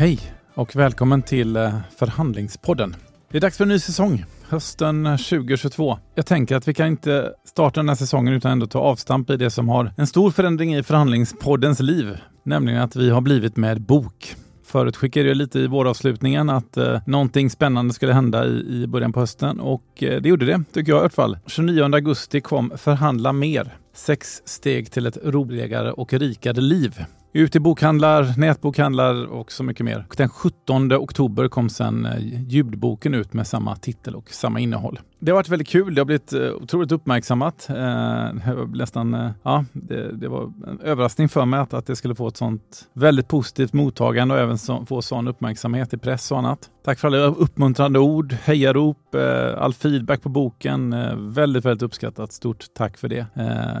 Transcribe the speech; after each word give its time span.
Hej 0.00 0.18
och 0.54 0.76
välkommen 0.76 1.22
till 1.22 1.56
eh, 1.56 1.74
Förhandlingspodden. 1.98 2.96
Det 3.30 3.36
är 3.36 3.40
dags 3.40 3.56
för 3.56 3.64
en 3.64 3.68
ny 3.68 3.78
säsong, 3.78 4.24
hösten 4.48 5.04
2022. 5.04 5.98
Jag 6.14 6.26
tänker 6.26 6.56
att 6.56 6.68
vi 6.68 6.74
kan 6.74 6.86
inte 6.86 7.32
starta 7.44 7.80
den 7.80 7.88
här 7.88 7.96
säsongen 7.96 8.34
utan 8.34 8.52
ändå 8.52 8.66
ta 8.66 8.78
avstamp 8.78 9.30
i 9.30 9.36
det 9.36 9.50
som 9.50 9.68
har 9.68 9.92
en 9.96 10.06
stor 10.06 10.30
förändring 10.30 10.74
i 10.74 10.82
Förhandlingspoddens 10.82 11.80
liv, 11.80 12.18
nämligen 12.42 12.80
att 12.80 12.96
vi 12.96 13.10
har 13.10 13.20
blivit 13.20 13.56
med 13.56 13.80
bok. 13.80 14.36
Förut 14.64 14.96
skickade 14.96 15.28
jag 15.28 15.36
lite 15.36 15.58
i 15.58 15.66
våravslutningen 15.66 16.50
att 16.50 16.76
eh, 16.76 17.00
någonting 17.06 17.50
spännande 17.50 17.94
skulle 17.94 18.12
hända 18.12 18.46
i, 18.46 18.82
i 18.82 18.86
början 18.86 19.12
på 19.12 19.20
hösten 19.20 19.60
och 19.60 20.02
eh, 20.02 20.20
det 20.20 20.28
gjorde 20.28 20.46
det, 20.46 20.64
tycker 20.72 20.92
jag 20.92 20.98
i 20.98 21.00
alla 21.00 21.10
fall. 21.10 21.38
29 21.46 21.94
augusti 21.94 22.40
kom 22.40 22.72
Förhandla 22.76 23.32
mer. 23.32 23.76
Sex 23.94 24.42
steg 24.44 24.92
till 24.92 25.06
ett 25.06 25.18
roligare 25.24 25.92
och 25.92 26.12
rikare 26.12 26.60
liv. 26.60 27.04
Ut 27.32 27.56
i 27.56 27.60
bokhandlar, 27.60 28.38
nätbokhandlar 28.38 29.26
och 29.26 29.52
så 29.52 29.62
mycket 29.62 29.84
mer. 29.84 30.06
Den 30.16 30.28
17 30.28 30.92
oktober 30.92 31.48
kom 31.48 31.68
sedan 31.68 32.06
eh, 32.06 32.48
ljudboken 32.48 33.14
ut 33.14 33.32
med 33.32 33.46
samma 33.46 33.76
titel 33.76 34.14
och 34.14 34.30
samma 34.30 34.60
innehåll. 34.60 34.98
Det 35.22 35.30
har 35.30 35.36
varit 35.36 35.48
väldigt 35.48 35.68
kul. 35.68 35.94
Det 35.94 36.00
har 36.00 36.06
blivit 36.06 36.32
eh, 36.32 36.50
otroligt 36.50 36.92
uppmärksammat. 36.92 37.70
Eh, 37.70 37.74
det 37.74 38.54
var 38.56 38.76
nästan, 38.76 39.14
eh, 39.14 39.30
ja, 39.42 39.64
det, 39.72 40.12
det, 40.12 40.28
var 40.28 40.52
en 40.66 40.80
överraskning 40.80 41.28
för 41.28 41.44
mig 41.44 41.60
att, 41.60 41.74
att 41.74 41.86
det 41.86 41.96
skulle 41.96 42.14
få 42.14 42.28
ett 42.28 42.36
sånt 42.36 42.88
väldigt 42.92 43.28
positivt 43.28 43.72
mottagande 43.72 44.34
och 44.34 44.40
även 44.40 44.58
så, 44.58 44.86
få 44.86 45.02
sån 45.02 45.28
uppmärksamhet 45.28 45.94
i 45.94 45.98
press 45.98 46.32
och 46.32 46.38
annat. 46.38 46.70
Tack 46.84 46.98
för 46.98 47.08
alla 47.08 47.18
uppmuntrande 47.18 47.98
ord, 47.98 48.32
hejarop, 48.32 49.14
all 49.56 49.74
feedback 49.74 50.22
på 50.22 50.28
boken. 50.28 50.96
Väldigt, 51.34 51.64
väldigt 51.64 51.82
uppskattat. 51.82 52.32
Stort 52.32 52.64
tack 52.74 52.98
för 52.98 53.08
det. 53.08 53.26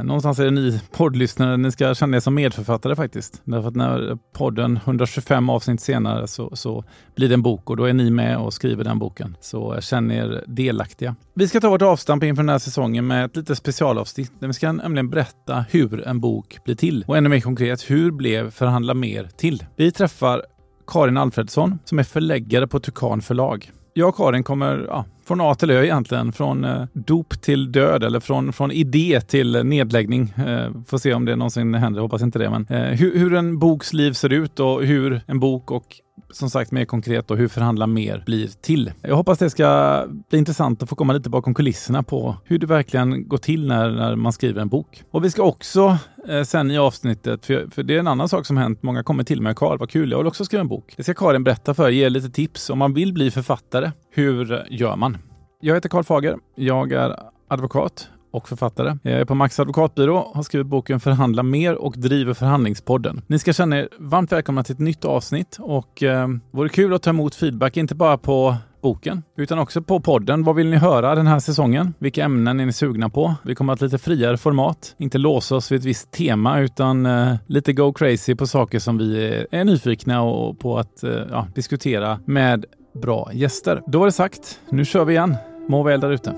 Någonstans 0.02 0.38
är 0.38 0.44
det 0.44 0.50
ni 0.50 0.80
poddlyssnare, 0.96 1.56
ni 1.56 1.72
ska 1.72 1.94
känna 1.94 2.16
er 2.16 2.20
som 2.20 2.34
medförfattare 2.34 2.96
faktiskt. 2.96 3.42
Därför 3.44 3.68
att 3.68 3.74
när 3.74 4.18
podden 4.32 4.76
125 4.76 5.50
avsnitt 5.50 5.80
senare 5.80 6.26
så, 6.26 6.56
så 6.56 6.84
blir 7.14 7.28
det 7.28 7.34
en 7.34 7.42
bok 7.42 7.70
och 7.70 7.76
då 7.76 7.84
är 7.84 7.92
ni 7.92 8.10
med 8.10 8.38
och 8.38 8.54
skriver 8.54 8.84
den 8.84 8.98
boken. 8.98 9.36
Så 9.40 9.80
känn 9.80 10.10
er 10.10 10.44
delaktiga. 10.46 11.16
Vi 11.34 11.48
ska 11.48 11.60
ta 11.60 11.70
vårt 11.70 11.82
avstamp 11.82 12.24
inför 12.24 12.42
den 12.42 12.48
här 12.48 12.58
säsongen 12.58 13.06
med 13.06 13.24
ett 13.24 13.36
litet 13.36 13.58
specialavsnitt 13.58 14.32
där 14.38 14.46
vi 14.46 14.52
ska 14.52 14.72
nämligen 14.72 15.10
berätta 15.10 15.64
hur 15.70 16.08
en 16.08 16.20
bok 16.20 16.58
blir 16.64 16.74
till. 16.74 17.04
Och 17.08 17.16
ännu 17.16 17.28
mer 17.28 17.40
konkret, 17.40 17.90
hur 17.90 18.10
blev 18.10 18.50
Förhandla 18.50 18.94
mer 18.94 19.28
till? 19.36 19.64
Vi 19.76 19.92
träffar 19.92 20.42
Karin 20.86 21.16
Alfredsson 21.16 21.78
som 21.84 21.98
är 21.98 22.02
förläggare 22.02 22.66
på 22.66 22.80
Tukan 22.80 23.22
förlag. 23.22 23.70
Jag 23.94 24.08
och 24.08 24.16
Karin 24.16 24.44
kommer 24.44 24.84
ja, 24.88 25.04
från 25.24 25.40
A 25.40 25.54
till 25.54 25.70
Ö 25.70 25.84
egentligen. 25.84 26.32
Från 26.32 26.64
eh, 26.64 26.84
dop 26.92 27.42
till 27.42 27.72
död 27.72 28.04
eller 28.04 28.20
från, 28.20 28.52
från 28.52 28.70
idé 28.70 29.20
till 29.20 29.64
nedläggning. 29.64 30.34
Eh, 30.36 30.70
får 30.86 30.98
se 30.98 31.14
om 31.14 31.24
det 31.24 31.36
någonsin 31.36 31.74
händer, 31.74 32.00
hoppas 32.00 32.22
inte 32.22 32.38
det. 32.38 32.50
Men 32.50 32.66
eh, 32.70 32.98
hur, 32.98 33.18
hur 33.18 33.34
en 33.34 33.58
boks 33.58 33.92
liv 33.92 34.12
ser 34.12 34.32
ut 34.32 34.60
och 34.60 34.84
hur 34.84 35.20
en 35.26 35.40
bok 35.40 35.70
och 35.70 36.00
som 36.32 36.50
sagt 36.50 36.72
mer 36.72 36.84
konkret 36.84 37.30
och 37.30 37.36
hur 37.36 37.48
Förhandla 37.48 37.86
mer 37.86 38.22
blir 38.26 38.48
till. 38.60 38.92
Jag 39.02 39.16
hoppas 39.16 39.38
det 39.38 39.50
ska 39.50 40.04
bli 40.30 40.38
intressant 40.38 40.82
att 40.82 40.88
få 40.88 40.96
komma 40.96 41.12
lite 41.12 41.30
bakom 41.30 41.54
kulisserna 41.54 42.02
på 42.02 42.36
hur 42.44 42.58
det 42.58 42.66
verkligen 42.66 43.28
går 43.28 43.38
till 43.38 43.66
när, 43.66 43.90
när 43.90 44.16
man 44.16 44.32
skriver 44.32 44.62
en 44.62 44.68
bok. 44.68 45.02
Och 45.10 45.24
vi 45.24 45.30
ska 45.30 45.42
också 45.42 45.98
eh, 46.28 46.42
sen 46.42 46.70
i 46.70 46.78
avsnittet, 46.78 47.46
för, 47.46 47.70
för, 47.70 47.82
det 47.82 47.94
är 47.94 47.98
en 47.98 48.06
annan 48.06 48.28
sak 48.28 48.46
som 48.46 48.56
hänt, 48.56 48.82
många 48.82 49.02
kommer 49.02 49.24
till 49.24 49.42
mig, 49.42 49.54
Karl, 49.54 49.78
vad 49.78 49.90
kul, 49.90 50.10
jag 50.10 50.18
vill 50.18 50.26
också 50.26 50.44
skriva 50.44 50.60
en 50.60 50.68
bok. 50.68 50.94
Det 50.96 51.02
ska 51.02 51.14
Karin 51.14 51.44
berätta 51.44 51.74
för, 51.74 51.90
ge 51.90 52.08
lite 52.08 52.30
tips 52.30 52.70
om 52.70 52.78
man 52.78 52.94
vill 52.94 53.12
bli 53.12 53.30
författare. 53.30 53.90
Hur 54.12 54.66
gör 54.70 54.96
man? 54.96 55.18
Jag 55.60 55.74
heter 55.74 55.88
Karl 55.88 56.04
Fager. 56.04 56.36
Jag 56.54 56.92
är 56.92 57.16
advokat 57.48 58.08
och 58.30 58.48
författare. 58.48 58.96
Jag 59.02 59.20
är 59.20 59.24
på 59.24 59.34
Max 59.34 59.60
advokatbyrå, 59.60 60.30
har 60.34 60.42
skrivit 60.42 60.66
boken 60.66 61.00
Förhandla 61.00 61.42
mer 61.42 61.74
och 61.74 61.94
driver 61.96 62.34
Förhandlingspodden. 62.34 63.22
Ni 63.26 63.38
ska 63.38 63.52
känna 63.52 63.78
er 63.78 63.88
varmt 63.98 64.32
välkomna 64.32 64.64
till 64.64 64.72
ett 64.72 64.78
nytt 64.78 65.04
avsnitt 65.04 65.56
och 65.60 66.02
eh, 66.02 66.28
vore 66.50 66.68
kul 66.68 66.94
att 66.94 67.02
ta 67.02 67.10
emot 67.10 67.34
feedback, 67.34 67.76
inte 67.76 67.94
bara 67.94 68.18
på 68.18 68.56
boken, 68.82 69.22
utan 69.36 69.58
också 69.58 69.82
på 69.82 70.00
podden. 70.00 70.44
Vad 70.44 70.56
vill 70.56 70.70
ni 70.70 70.76
höra 70.76 71.14
den 71.14 71.26
här 71.26 71.38
säsongen? 71.38 71.94
Vilka 71.98 72.24
ämnen 72.24 72.60
är 72.60 72.66
ni 72.66 72.72
sugna 72.72 73.08
på? 73.08 73.34
Vi 73.42 73.54
kommer 73.54 73.72
att 73.72 73.80
ha 73.80 73.86
ett 73.86 73.92
lite 73.92 74.04
friare 74.04 74.36
format, 74.36 74.94
inte 74.98 75.18
låsa 75.18 75.56
oss 75.56 75.72
vid 75.72 75.78
ett 75.78 75.86
visst 75.86 76.10
tema, 76.10 76.60
utan 76.60 77.06
eh, 77.06 77.34
lite 77.46 77.72
go 77.72 77.92
crazy 77.92 78.34
på 78.34 78.46
saker 78.46 78.78
som 78.78 78.98
vi 78.98 79.26
är, 79.26 79.46
är 79.50 79.64
nyfikna 79.64 80.22
och 80.22 80.58
på 80.58 80.78
att 80.78 81.02
eh, 81.02 81.10
ja, 81.30 81.46
diskutera 81.54 82.20
med 82.24 82.64
bra 82.92 83.30
gäster. 83.32 83.82
Då 83.86 84.02
är 84.02 84.06
det 84.06 84.12
sagt. 84.12 84.60
Nu 84.68 84.84
kör 84.84 85.04
vi 85.04 85.12
igen. 85.12 85.36
Må 85.68 85.82
väl 85.82 86.00
där 86.00 86.10
ute. 86.10 86.34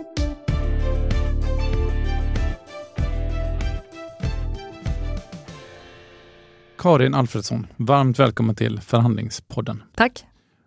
Karin 6.79 7.15
Alfredsson, 7.15 7.67
varmt 7.77 8.19
välkommen 8.19 8.55
till 8.55 8.81
Förhandlingspodden. 8.81 9.83
Tack. 9.95 10.25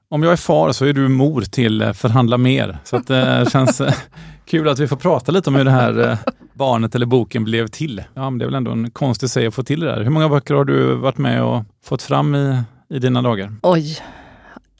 Om 0.09 0.23
jag 0.23 0.31
är 0.31 0.37
far 0.37 0.71
så 0.71 0.85
är 0.85 0.93
du 0.93 1.07
mor 1.07 1.41
till 1.41 1.81
eh, 1.81 1.93
Förhandla 1.93 2.37
mer. 2.37 2.77
Så 2.83 2.97
det 2.97 3.39
eh, 3.39 3.45
känns 3.49 3.81
eh, 3.81 3.93
kul 4.45 4.69
att 4.69 4.79
vi 4.79 4.87
får 4.87 4.95
prata 4.95 5.31
lite 5.31 5.49
om 5.49 5.55
hur 5.55 5.65
det 5.65 5.71
här 5.71 6.17
barnet 6.53 6.95
eller 6.95 7.05
boken 7.05 7.43
blev 7.43 7.67
till. 7.67 8.03
Ja, 8.13 8.29
men 8.29 8.39
det 8.39 8.45
är 8.45 8.47
väl 8.47 8.55
ändå 8.55 8.71
en 8.71 8.91
konstig 8.91 9.29
säg 9.29 9.47
att 9.47 9.53
få 9.53 9.63
till 9.63 9.79
det 9.79 9.85
där. 9.85 10.03
Hur 10.03 10.09
många 10.09 10.29
böcker 10.29 10.53
har 10.53 10.65
du 10.65 10.95
varit 10.95 11.17
med 11.17 11.43
och 11.43 11.63
fått 11.83 12.01
fram 12.01 12.35
i, 12.35 12.61
i 12.89 12.99
dina 12.99 13.21
dagar? 13.21 13.55
Oj, 13.61 13.97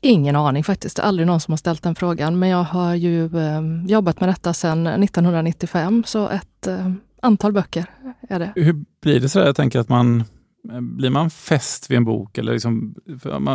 Ingen 0.06 0.36
aning 0.36 0.64
faktiskt. 0.64 0.96
Det 0.96 1.02
är 1.02 1.08
aldrig 1.08 1.28
någon 1.28 1.40
som 1.40 1.52
har 1.52 1.58
ställt 1.58 1.84
den 1.84 1.96
frågan. 1.96 2.40
Men 2.40 2.50
jag 2.50 2.64
har 2.64 2.96
ju 2.96 3.26
eh, 3.26 3.62
jobbat 3.88 4.20
med 4.20 4.30
detta 4.30 4.54
sedan 4.54 4.88
1995, 4.88 6.04
så 6.08 6.30
ett 6.30 6.68
eh, 6.68 6.92
antal 7.22 7.52
böcker 7.52 7.86
är 8.30 8.40
det. 8.40 8.52
Hur 8.56 8.86
blir 9.02 9.20
det 9.20 9.30
så? 9.30 9.40
Jag 9.40 9.56
tänker 9.56 9.80
att 9.80 9.90
man 9.90 10.24
blir 10.82 11.10
man 11.10 11.30
fäst 11.30 11.92
vid 11.92 11.98
en 11.98 12.06
bok? 12.06 12.38
Eller 12.38 12.54
liksom, 12.54 12.96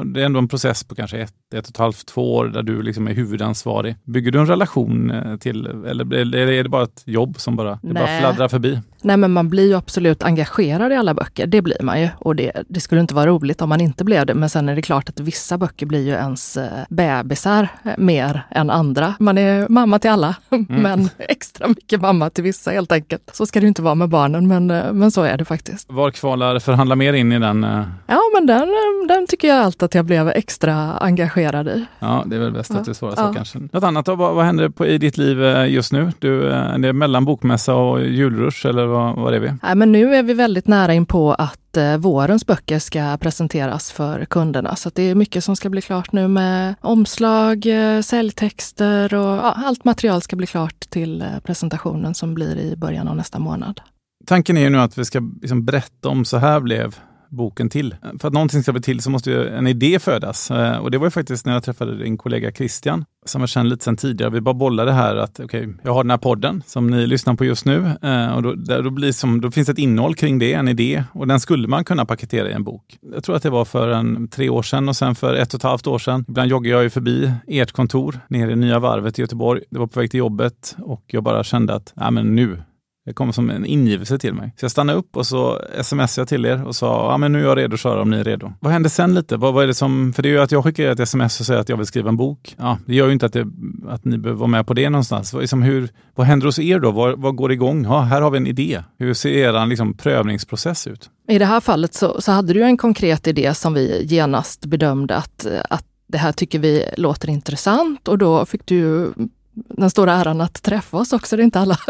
det 0.04 0.20
är 0.20 0.24
ändå 0.24 0.38
en 0.38 0.48
process 0.48 0.84
på 0.84 0.94
kanske 0.94 1.18
ett, 1.18 1.34
ett 1.54 1.64
och 1.64 1.70
ett 1.70 1.76
halvt, 1.76 2.06
två 2.06 2.36
år 2.36 2.46
där 2.46 2.62
du 2.62 2.82
liksom 2.82 3.08
är 3.08 3.14
huvudansvarig. 3.14 3.96
Bygger 4.04 4.30
du 4.32 4.38
en 4.38 4.46
relation 4.46 5.10
eh, 5.10 5.36
till, 5.36 5.66
eller 5.66 6.36
är 6.36 6.62
det 6.62 6.68
bara 6.68 6.82
ett 6.82 7.02
jobb 7.04 7.40
som 7.40 7.56
bara, 7.56 7.78
det 7.82 7.94
bara 7.94 8.18
fladdrar 8.18 8.48
förbi? 8.48 8.80
Nej, 9.02 9.16
men 9.16 9.32
man 9.32 9.48
blir 9.48 9.68
ju 9.68 9.74
absolut 9.74 10.22
engagerad 10.22 10.92
i 10.92 10.94
alla 10.94 11.14
böcker. 11.14 11.46
Det 11.46 11.62
blir 11.62 11.82
man 11.82 12.00
ju. 12.00 12.08
Och 12.18 12.36
det, 12.36 12.52
det, 12.68 12.80
skulle 12.80 13.00
inte 13.00 13.14
vara 13.14 13.26
roligt 13.26 13.62
om 13.62 13.68
man 13.68 13.80
inte 13.80 14.04
blev 14.04 14.26
det. 14.26 14.34
Men 14.34 14.50
sen 14.50 14.68
är 14.68 14.76
det 14.76 14.82
klart 14.82 15.08
att 15.08 15.20
vissa 15.20 15.58
böcker 15.58 15.86
blir 15.86 16.06
ju 16.06 16.12
ens 16.12 16.56
eh, 16.56 16.84
bebisar 16.88 17.68
eh, 17.84 17.92
mer 17.98 18.46
än 18.50 18.70
andra. 18.70 19.14
Man 19.18 19.38
är 19.38 19.68
mamma 19.68 19.98
till 19.98 20.10
alla, 20.10 20.34
mm. 20.50 20.66
men 20.68 21.08
extra 21.18 21.68
mycket 21.68 22.00
mamma 22.00 22.30
till 22.30 22.44
vissa 22.44 22.70
helt 22.70 22.92
enkelt. 22.92 23.30
Så 23.32 23.46
ska 23.46 23.60
det 23.60 23.66
inte 23.66 23.82
vara 23.82 23.94
med 23.94 24.08
barnen, 24.08 24.48
men, 24.48 24.66
men 24.66 25.10
så 25.10 25.22
är 25.22 25.36
det 25.36 25.44
faktiskt. 25.44 25.92
Var 25.92 26.10
kvalar 26.10 26.58
Förhandla 26.58 26.96
mer 27.00 27.12
in 27.12 27.32
i 27.32 27.38
den? 27.38 27.62
Ja, 28.06 28.20
men 28.34 28.46
den, 28.46 28.68
den 29.08 29.26
tycker 29.26 29.48
jag 29.48 29.58
alltid 29.58 29.82
att 29.82 29.94
jag 29.94 30.04
blev 30.04 30.28
extra 30.28 30.74
engagerad 30.98 31.68
i. 31.68 31.84
Ja, 31.98 32.24
det 32.26 32.36
är 32.36 32.40
väl 32.40 32.52
bäst 32.52 32.70
att 32.70 32.84
det 32.84 32.94
svarar 32.94 33.16
så 33.16 33.22
ja. 33.22 33.32
kanske. 33.34 33.58
Något 33.58 33.84
annat 33.84 34.06
då? 34.06 34.14
Vad, 34.14 34.34
vad 34.34 34.44
händer 34.44 34.68
på, 34.68 34.86
i 34.86 34.98
ditt 34.98 35.18
liv 35.18 35.40
just 35.66 35.92
nu? 35.92 36.12
Du, 36.18 36.48
är 36.50 36.78
det 36.78 36.92
mellan 36.92 37.24
bokmässa 37.24 37.74
och 37.74 38.00
julrush 38.06 38.66
eller 38.66 38.86
vad, 38.86 39.16
vad 39.16 39.34
är 39.34 39.40
vi? 39.40 39.52
Nej, 39.62 39.74
men 39.74 39.92
nu 39.92 40.14
är 40.14 40.22
vi 40.22 40.34
väldigt 40.34 40.66
nära 40.66 40.94
in 40.94 41.06
på 41.06 41.34
att 41.34 41.76
eh, 41.76 41.96
vårens 41.96 42.46
böcker 42.46 42.78
ska 42.78 43.16
presenteras 43.20 43.92
för 43.92 44.24
kunderna. 44.24 44.76
Så 44.76 44.90
det 44.94 45.02
är 45.02 45.14
mycket 45.14 45.44
som 45.44 45.56
ska 45.56 45.68
bli 45.68 45.82
klart 45.82 46.12
nu 46.12 46.28
med 46.28 46.74
omslag, 46.80 47.66
eh, 47.66 48.00
säljtexter 48.00 49.14
och 49.14 49.36
ja, 49.36 49.54
allt 49.56 49.84
material 49.84 50.22
ska 50.22 50.36
bli 50.36 50.46
klart 50.46 50.80
till 50.80 51.22
eh, 51.22 51.28
presentationen 51.44 52.14
som 52.14 52.34
blir 52.34 52.58
i 52.58 52.76
början 52.76 53.08
av 53.08 53.16
nästa 53.16 53.38
månad. 53.38 53.80
Tanken 54.26 54.56
är 54.56 54.60
ju 54.60 54.70
nu 54.70 54.78
att 54.78 54.98
vi 54.98 55.04
ska 55.04 55.30
liksom 55.42 55.64
berätta 55.64 56.08
om 56.08 56.24
så 56.24 56.36
här 56.36 56.60
blev 56.60 56.96
boken 57.30 57.68
till. 57.68 57.94
För 58.20 58.28
att 58.28 58.34
någonting 58.34 58.62
ska 58.62 58.72
bli 58.72 58.82
till 58.82 59.00
så 59.00 59.10
måste 59.10 59.30
ju 59.30 59.48
en 59.48 59.66
idé 59.66 59.98
födas. 59.98 60.50
Eh, 60.50 60.76
och 60.76 60.90
det 60.90 60.98
var 60.98 61.06
ju 61.06 61.10
faktiskt 61.10 61.46
när 61.46 61.52
jag 61.52 61.64
träffade 61.64 61.98
din 61.98 62.18
kollega 62.18 62.52
Christian, 62.52 63.04
som 63.26 63.40
jag 63.40 63.48
känner 63.48 63.70
lite 63.70 63.84
sedan 63.84 63.96
tidigare. 63.96 64.30
Vi 64.30 64.40
bara 64.40 64.54
bollade 64.54 64.92
här 64.92 65.16
att 65.16 65.40
okej, 65.40 65.60
okay, 65.60 65.74
jag 65.82 65.94
har 65.94 66.04
den 66.04 66.10
här 66.10 66.18
podden 66.18 66.62
som 66.66 66.86
ni 66.86 67.06
lyssnar 67.06 67.34
på 67.34 67.44
just 67.44 67.64
nu. 67.64 67.92
Eh, 68.02 68.34
och 68.34 68.42
då, 68.42 68.54
där, 68.54 68.82
då, 68.82 68.90
blir 68.90 69.12
som, 69.12 69.40
då 69.40 69.50
finns 69.50 69.68
ett 69.68 69.78
innehåll 69.78 70.14
kring 70.14 70.38
det, 70.38 70.52
en 70.52 70.68
idé. 70.68 71.04
Och 71.12 71.26
den 71.26 71.40
skulle 71.40 71.68
man 71.68 71.84
kunna 71.84 72.04
paketera 72.04 72.48
i 72.50 72.52
en 72.52 72.64
bok. 72.64 72.98
Jag 73.14 73.24
tror 73.24 73.36
att 73.36 73.42
det 73.42 73.50
var 73.50 73.64
för 73.64 73.88
en, 73.88 74.28
tre 74.28 74.48
år 74.48 74.62
sedan 74.62 74.88
och 74.88 74.96
sen 74.96 75.14
för 75.14 75.34
ett 75.34 75.54
och 75.54 75.58
ett 75.58 75.64
halvt 75.64 75.86
år 75.86 75.98
sedan. 75.98 76.24
Ibland 76.28 76.50
joggar 76.50 76.70
jag 76.70 76.82
ju 76.82 76.90
förbi 76.90 77.32
ert 77.46 77.72
kontor 77.72 78.20
nere 78.28 78.52
i 78.52 78.56
Nya 78.56 78.78
Varvet 78.78 79.18
i 79.18 79.22
Göteborg. 79.22 79.62
Det 79.70 79.78
var 79.78 79.86
på 79.86 80.00
väg 80.00 80.10
till 80.10 80.18
jobbet 80.18 80.76
och 80.78 81.04
jag 81.06 81.22
bara 81.22 81.44
kände 81.44 81.74
att 81.74 81.92
nej, 81.96 82.10
men 82.10 82.34
nu, 82.34 82.62
det 83.10 83.14
kom 83.14 83.32
som 83.32 83.50
en 83.50 83.66
ingivelse 83.66 84.18
till 84.18 84.34
mig. 84.34 84.52
Så 84.56 84.64
jag 84.64 84.70
stannade 84.70 84.98
upp 84.98 85.16
och 85.16 85.26
så 85.26 85.60
smsade 85.82 86.20
jag 86.20 86.28
till 86.28 86.44
er 86.44 86.64
och 86.64 86.76
sa, 86.76 87.12
ja 87.12 87.18
men 87.18 87.32
nu 87.32 87.40
är 87.40 87.44
jag 87.44 87.58
redo 87.58 87.74
att 87.74 87.80
köra 87.80 88.02
om 88.02 88.10
ni 88.10 88.16
är 88.16 88.24
redo. 88.24 88.52
Vad 88.60 88.72
hände 88.72 88.88
sen 88.88 89.14
lite? 89.14 89.36
Vad, 89.36 89.54
vad 89.54 89.62
är 89.62 89.66
det 89.66 89.74
som, 89.74 90.12
för 90.12 90.22
det 90.22 90.28
är 90.28 90.30
ju 90.30 90.40
att 90.40 90.52
jag 90.52 90.64
skickar 90.64 90.84
ett 90.84 91.00
sms 91.00 91.40
och 91.40 91.46
säger 91.46 91.60
att 91.60 91.68
jag 91.68 91.76
vill 91.76 91.86
skriva 91.86 92.08
en 92.08 92.16
bok. 92.16 92.56
Ja, 92.58 92.78
det 92.86 92.94
gör 92.94 93.06
ju 93.06 93.12
inte 93.12 93.26
att, 93.26 93.32
det, 93.32 93.46
att 93.88 94.04
ni 94.04 94.18
behöver 94.18 94.38
vara 94.38 94.48
med 94.48 94.66
på 94.66 94.74
det 94.74 94.90
någonstans. 94.90 95.32
Liksom 95.32 95.62
hur, 95.62 95.88
vad 96.14 96.26
händer 96.26 96.46
hos 96.46 96.58
er 96.58 96.78
då? 96.78 96.90
Vad, 96.90 97.20
vad 97.20 97.36
går 97.36 97.52
igång? 97.52 97.84
Ja, 97.84 98.00
här 98.00 98.20
har 98.20 98.30
vi 98.30 98.36
en 98.36 98.46
idé. 98.46 98.82
Hur 98.98 99.14
ser 99.14 99.30
er 99.30 99.66
liksom, 99.66 99.94
prövningsprocess 99.94 100.86
ut? 100.86 101.10
I 101.28 101.38
det 101.38 101.44
här 101.44 101.60
fallet 101.60 101.94
så, 101.94 102.20
så 102.20 102.32
hade 102.32 102.52
du 102.52 102.62
en 102.62 102.76
konkret 102.76 103.26
idé 103.26 103.54
som 103.54 103.74
vi 103.74 104.06
genast 104.06 104.66
bedömde 104.66 105.16
att, 105.16 105.46
att 105.70 105.84
det 106.06 106.18
här 106.18 106.32
tycker 106.32 106.58
vi 106.58 106.84
låter 106.96 107.30
intressant 107.30 108.08
och 108.08 108.18
då 108.18 108.46
fick 108.46 108.66
du 108.66 109.12
den 109.54 109.90
stora 109.90 110.12
äran 110.12 110.40
att 110.40 110.62
träffa 110.62 110.96
oss 110.96 111.12
också. 111.12 111.36
Det 111.36 111.42
är 111.42 111.44
inte 111.44 111.60
alla 111.60 111.78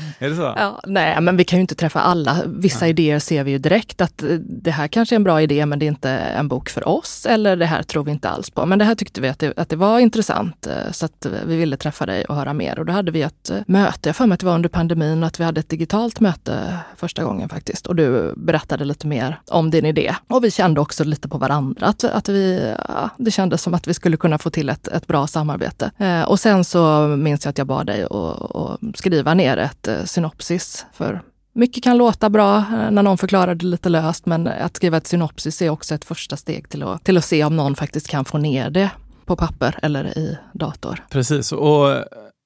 Är 0.18 0.30
det 0.30 0.36
så? 0.36 0.54
Ja, 0.56 0.80
nej, 0.86 1.20
men 1.20 1.36
vi 1.36 1.44
kan 1.44 1.58
ju 1.58 1.60
inte 1.60 1.74
träffa 1.74 2.00
alla. 2.00 2.42
Vissa 2.46 2.80
nej. 2.80 2.90
idéer 2.90 3.18
ser 3.18 3.44
vi 3.44 3.50
ju 3.50 3.58
direkt 3.58 4.00
att 4.00 4.22
eh, 4.22 4.28
det 4.38 4.70
här 4.70 4.88
kanske 4.88 5.14
är 5.14 5.16
en 5.16 5.24
bra 5.24 5.42
idé 5.42 5.66
men 5.66 5.78
det 5.78 5.86
är 5.86 5.88
inte 5.88 6.10
en 6.10 6.48
bok 6.48 6.68
för 6.68 6.88
oss 6.88 7.26
eller 7.26 7.56
det 7.56 7.66
här 7.66 7.82
tror 7.82 8.04
vi 8.04 8.10
inte 8.10 8.28
alls 8.28 8.50
på. 8.50 8.66
Men 8.66 8.78
det 8.78 8.84
här 8.84 8.94
tyckte 8.94 9.20
vi 9.20 9.28
att 9.28 9.38
det, 9.38 9.52
att 9.56 9.68
det 9.68 9.76
var 9.76 9.98
intressant 9.98 10.66
eh, 10.66 10.92
så 10.92 11.06
att 11.06 11.26
vi 11.46 11.56
ville 11.56 11.76
träffa 11.76 12.06
dig 12.06 12.24
och 12.24 12.34
höra 12.34 12.52
mer. 12.52 12.78
Och 12.78 12.86
då 12.86 12.92
hade 12.92 13.10
vi 13.10 13.22
ett 13.22 13.50
eh, 13.50 13.58
möte, 13.66 14.08
jag 14.08 14.16
för 14.16 14.26
mig 14.26 14.34
att 14.34 14.40
det 14.40 14.46
var 14.46 14.54
under 14.54 14.68
pandemin 14.68 15.22
och 15.22 15.26
att 15.26 15.40
vi 15.40 15.44
hade 15.44 15.60
ett 15.60 15.68
digitalt 15.68 16.20
möte 16.20 16.78
första 16.96 17.24
gången 17.24 17.48
faktiskt. 17.48 17.86
Och 17.86 17.96
du 17.96 18.34
berättade 18.36 18.84
lite 18.84 19.06
mer 19.06 19.40
om 19.48 19.70
din 19.70 19.86
idé. 19.86 20.14
Och 20.28 20.44
vi 20.44 20.50
kände 20.50 20.80
också 20.80 21.04
lite 21.04 21.28
på 21.28 21.38
varandra 21.38 21.86
att, 21.86 22.04
att 22.04 22.28
vi, 22.28 22.74
ja, 22.88 23.10
det 23.16 23.30
kändes 23.30 23.62
som 23.62 23.74
att 23.74 23.86
vi 23.88 23.94
skulle 23.94 24.16
kunna 24.16 24.38
få 24.38 24.50
till 24.50 24.68
ett, 24.68 24.88
ett 24.88 25.06
bra 25.06 25.26
samarbete. 25.26 25.90
Eh, 25.98 26.22
och 26.22 26.40
sen 26.40 26.64
så 26.64 27.06
minns 27.06 27.44
jag 27.44 27.50
att 27.50 27.58
jag 27.58 27.66
bad 27.66 27.86
dig 27.86 28.02
att 28.02 28.98
skriva 28.98 29.34
ner 29.34 29.56
ett 29.56 29.85
synopsis 30.04 30.86
för 30.92 31.22
mycket 31.56 31.84
kan 31.84 31.96
låta 31.96 32.30
bra 32.30 32.56
eh, 32.58 32.90
när 32.90 33.02
någon 33.02 33.18
förklarar 33.18 33.54
det 33.54 33.66
lite 33.66 33.88
löst, 33.88 34.26
men 34.26 34.46
att 34.46 34.76
skriva 34.76 34.96
ett 34.96 35.06
synopsis 35.06 35.62
är 35.62 35.70
också 35.70 35.94
ett 35.94 36.04
första 36.04 36.36
steg 36.36 36.68
till 36.68 36.82
att, 36.82 37.04
till 37.04 37.16
att 37.16 37.24
se 37.24 37.44
om 37.44 37.56
någon 37.56 37.74
faktiskt 37.74 38.08
kan 38.08 38.24
få 38.24 38.38
ner 38.38 38.70
det 38.70 38.90
på 39.24 39.36
papper 39.36 39.78
eller 39.82 40.18
i 40.18 40.38
dator. 40.52 41.04
Precis, 41.10 41.52
och 41.52 41.90
eh, 41.90 42.02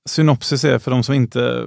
synopsis 0.09 0.65
är 0.65 0.79
för 0.79 0.91
de 0.91 1.03
som 1.03 1.15
inte 1.15 1.67